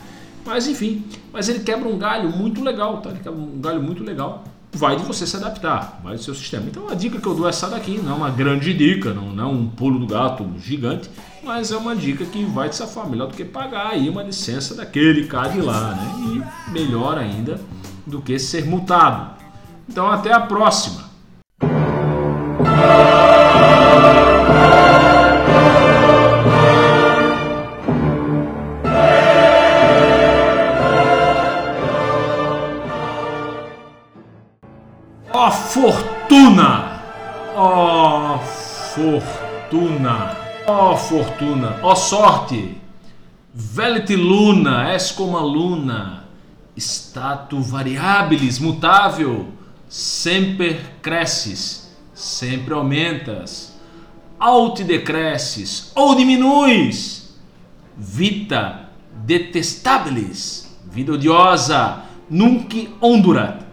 Mas 0.46 0.68
enfim, 0.68 1.04
mas 1.32 1.48
ele 1.48 1.60
quebra 1.60 1.88
um 1.88 1.98
galho 1.98 2.30
muito 2.30 2.62
legal, 2.62 2.98
tá? 2.98 3.10
Ele 3.10 3.18
quebra 3.18 3.38
um 3.38 3.60
galho 3.60 3.82
muito 3.82 4.04
legal. 4.04 4.44
Vai 4.72 4.94
de 4.94 5.02
você 5.02 5.26
se 5.26 5.36
adaptar, 5.36 6.00
vai 6.04 6.14
do 6.14 6.22
seu 6.22 6.32
sistema. 6.32 6.66
Então 6.68 6.88
a 6.88 6.94
dica 6.94 7.20
que 7.20 7.26
eu 7.26 7.34
dou 7.34 7.46
é 7.46 7.50
essa 7.50 7.68
daqui, 7.68 7.98
não 7.98 8.12
é 8.12 8.14
uma 8.14 8.30
grande 8.30 8.72
dica, 8.72 9.12
não, 9.12 9.32
não 9.32 9.44
é 9.44 9.46
um 9.48 9.66
pulo 9.66 9.98
do 9.98 10.06
gato 10.06 10.48
gigante, 10.60 11.10
mas 11.42 11.72
é 11.72 11.76
uma 11.76 11.96
dica 11.96 12.24
que 12.24 12.44
vai 12.44 12.68
te 12.68 12.76
safar 12.76 13.08
melhor 13.08 13.28
do 13.28 13.34
que 13.34 13.44
pagar 13.44 13.88
aí 13.88 14.08
uma 14.08 14.22
licença 14.22 14.74
daquele 14.74 15.26
CAD 15.26 15.60
lá, 15.60 15.94
né? 15.94 16.44
E 16.68 16.72
melhor 16.72 17.18
ainda 17.18 17.60
do 18.06 18.20
que 18.20 18.38
ser 18.38 18.66
multado. 18.66 19.38
Então 19.88 20.10
até 20.10 20.32
a 20.32 20.40
próxima. 20.40 21.08
Ó 35.32 35.50
fortuna! 35.50 37.00
Ó 37.54 38.34
oh, 38.34 38.38
fortuna! 38.38 40.39
Ó 40.66 40.92
oh, 40.92 40.96
fortuna! 40.96 41.78
Ó 41.82 41.92
oh, 41.92 41.96
sorte! 41.96 42.76
Velit 43.52 44.10
luna, 44.10 44.94
es 44.94 45.10
como 45.10 45.36
a 45.36 45.42
luna, 45.42 46.24
statu 46.78 47.60
variabilis, 47.60 48.60
mutável, 48.60 49.46
sempre 49.88 50.80
cresces, 51.02 51.90
sempre 52.14 52.74
aumentas, 52.74 53.76
aut 54.38 54.84
decresces 54.84 55.90
ou 55.96 56.14
diminuis, 56.14 57.36
vita 57.96 58.88
detestabilis, 59.26 60.70
vida 60.84 61.12
odiosa, 61.12 62.04
nunc 62.30 62.88
ondurat, 63.00 63.66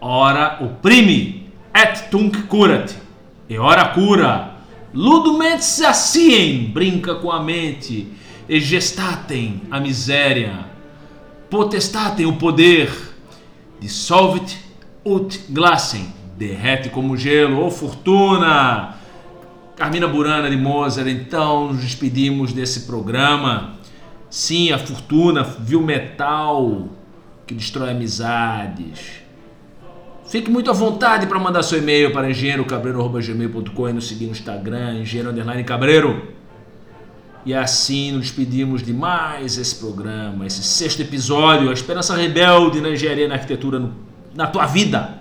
ora 0.00 0.58
opprime, 0.60 1.50
et 1.74 2.10
tunc 2.10 2.46
curat, 2.48 2.94
e 3.48 3.58
ora 3.58 3.88
cura, 3.94 4.51
ludument 4.94 5.60
saciem, 5.60 6.70
brinca 6.70 7.14
com 7.14 7.30
a 7.30 7.42
mente, 7.42 8.08
e 8.48 8.60
gestatem 8.60 9.62
a 9.70 9.80
miséria, 9.80 10.66
potestatem 11.48 12.26
o 12.26 12.36
poder, 12.36 12.90
dissolvit 13.80 14.58
ut 15.04 15.44
glassem, 15.48 16.12
derrete 16.36 16.88
como 16.88 17.16
gelo, 17.16 17.60
ou 17.60 17.70
fortuna. 17.70 18.96
Carmina 19.76 20.06
Burana 20.06 20.50
de 20.50 20.56
Mozart, 20.56 21.08
então 21.08 21.72
nos 21.72 21.80
despedimos 21.80 22.52
desse 22.52 22.80
programa. 22.80 23.74
Sim, 24.28 24.70
a 24.70 24.78
fortuna 24.78 25.42
viu 25.42 25.82
metal 25.82 26.88
que 27.46 27.54
destrói 27.54 27.90
amizades. 27.90 29.21
Fique 30.32 30.50
muito 30.50 30.70
à 30.70 30.72
vontade 30.72 31.26
para 31.26 31.38
mandar 31.38 31.62
seu 31.62 31.78
e-mail 31.78 32.10
para 32.10 32.30
engenheirocabreiro.gmail.com 32.30 33.88
e 33.90 33.92
nos 33.92 34.08
seguir 34.08 34.24
no 34.24 34.32
Instagram, 34.32 35.00
engenheiro 35.00 35.28
underline 35.28 35.62
cabreiro. 35.62 36.28
E 37.44 37.52
assim 37.52 38.12
nos 38.12 38.22
despedimos 38.22 38.82
de 38.82 38.94
mais 38.94 39.58
esse 39.58 39.74
programa, 39.74 40.46
esse 40.46 40.62
sexto 40.62 41.02
episódio, 41.02 41.68
a 41.68 41.74
esperança 41.74 42.16
rebelde 42.16 42.80
na 42.80 42.88
engenharia 42.88 43.26
e 43.26 43.28
na 43.28 43.34
arquitetura 43.34 43.78
no, 43.78 43.94
na 44.34 44.46
tua 44.46 44.64
vida. 44.64 45.20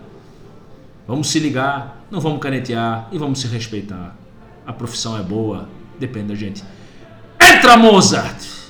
Vamos 1.05 1.29
se 1.29 1.39
ligar, 1.39 2.05
não 2.09 2.21
vamos 2.21 2.39
canetear 2.39 3.09
e 3.11 3.17
vamos 3.17 3.41
se 3.41 3.47
respeitar. 3.47 4.15
A 4.65 4.71
profissão 4.71 5.17
é 5.17 5.21
boa, 5.21 5.67
depende 5.99 6.27
da 6.27 6.35
gente. 6.35 6.63
Entra, 7.37 7.75
Mozart! 7.75 8.61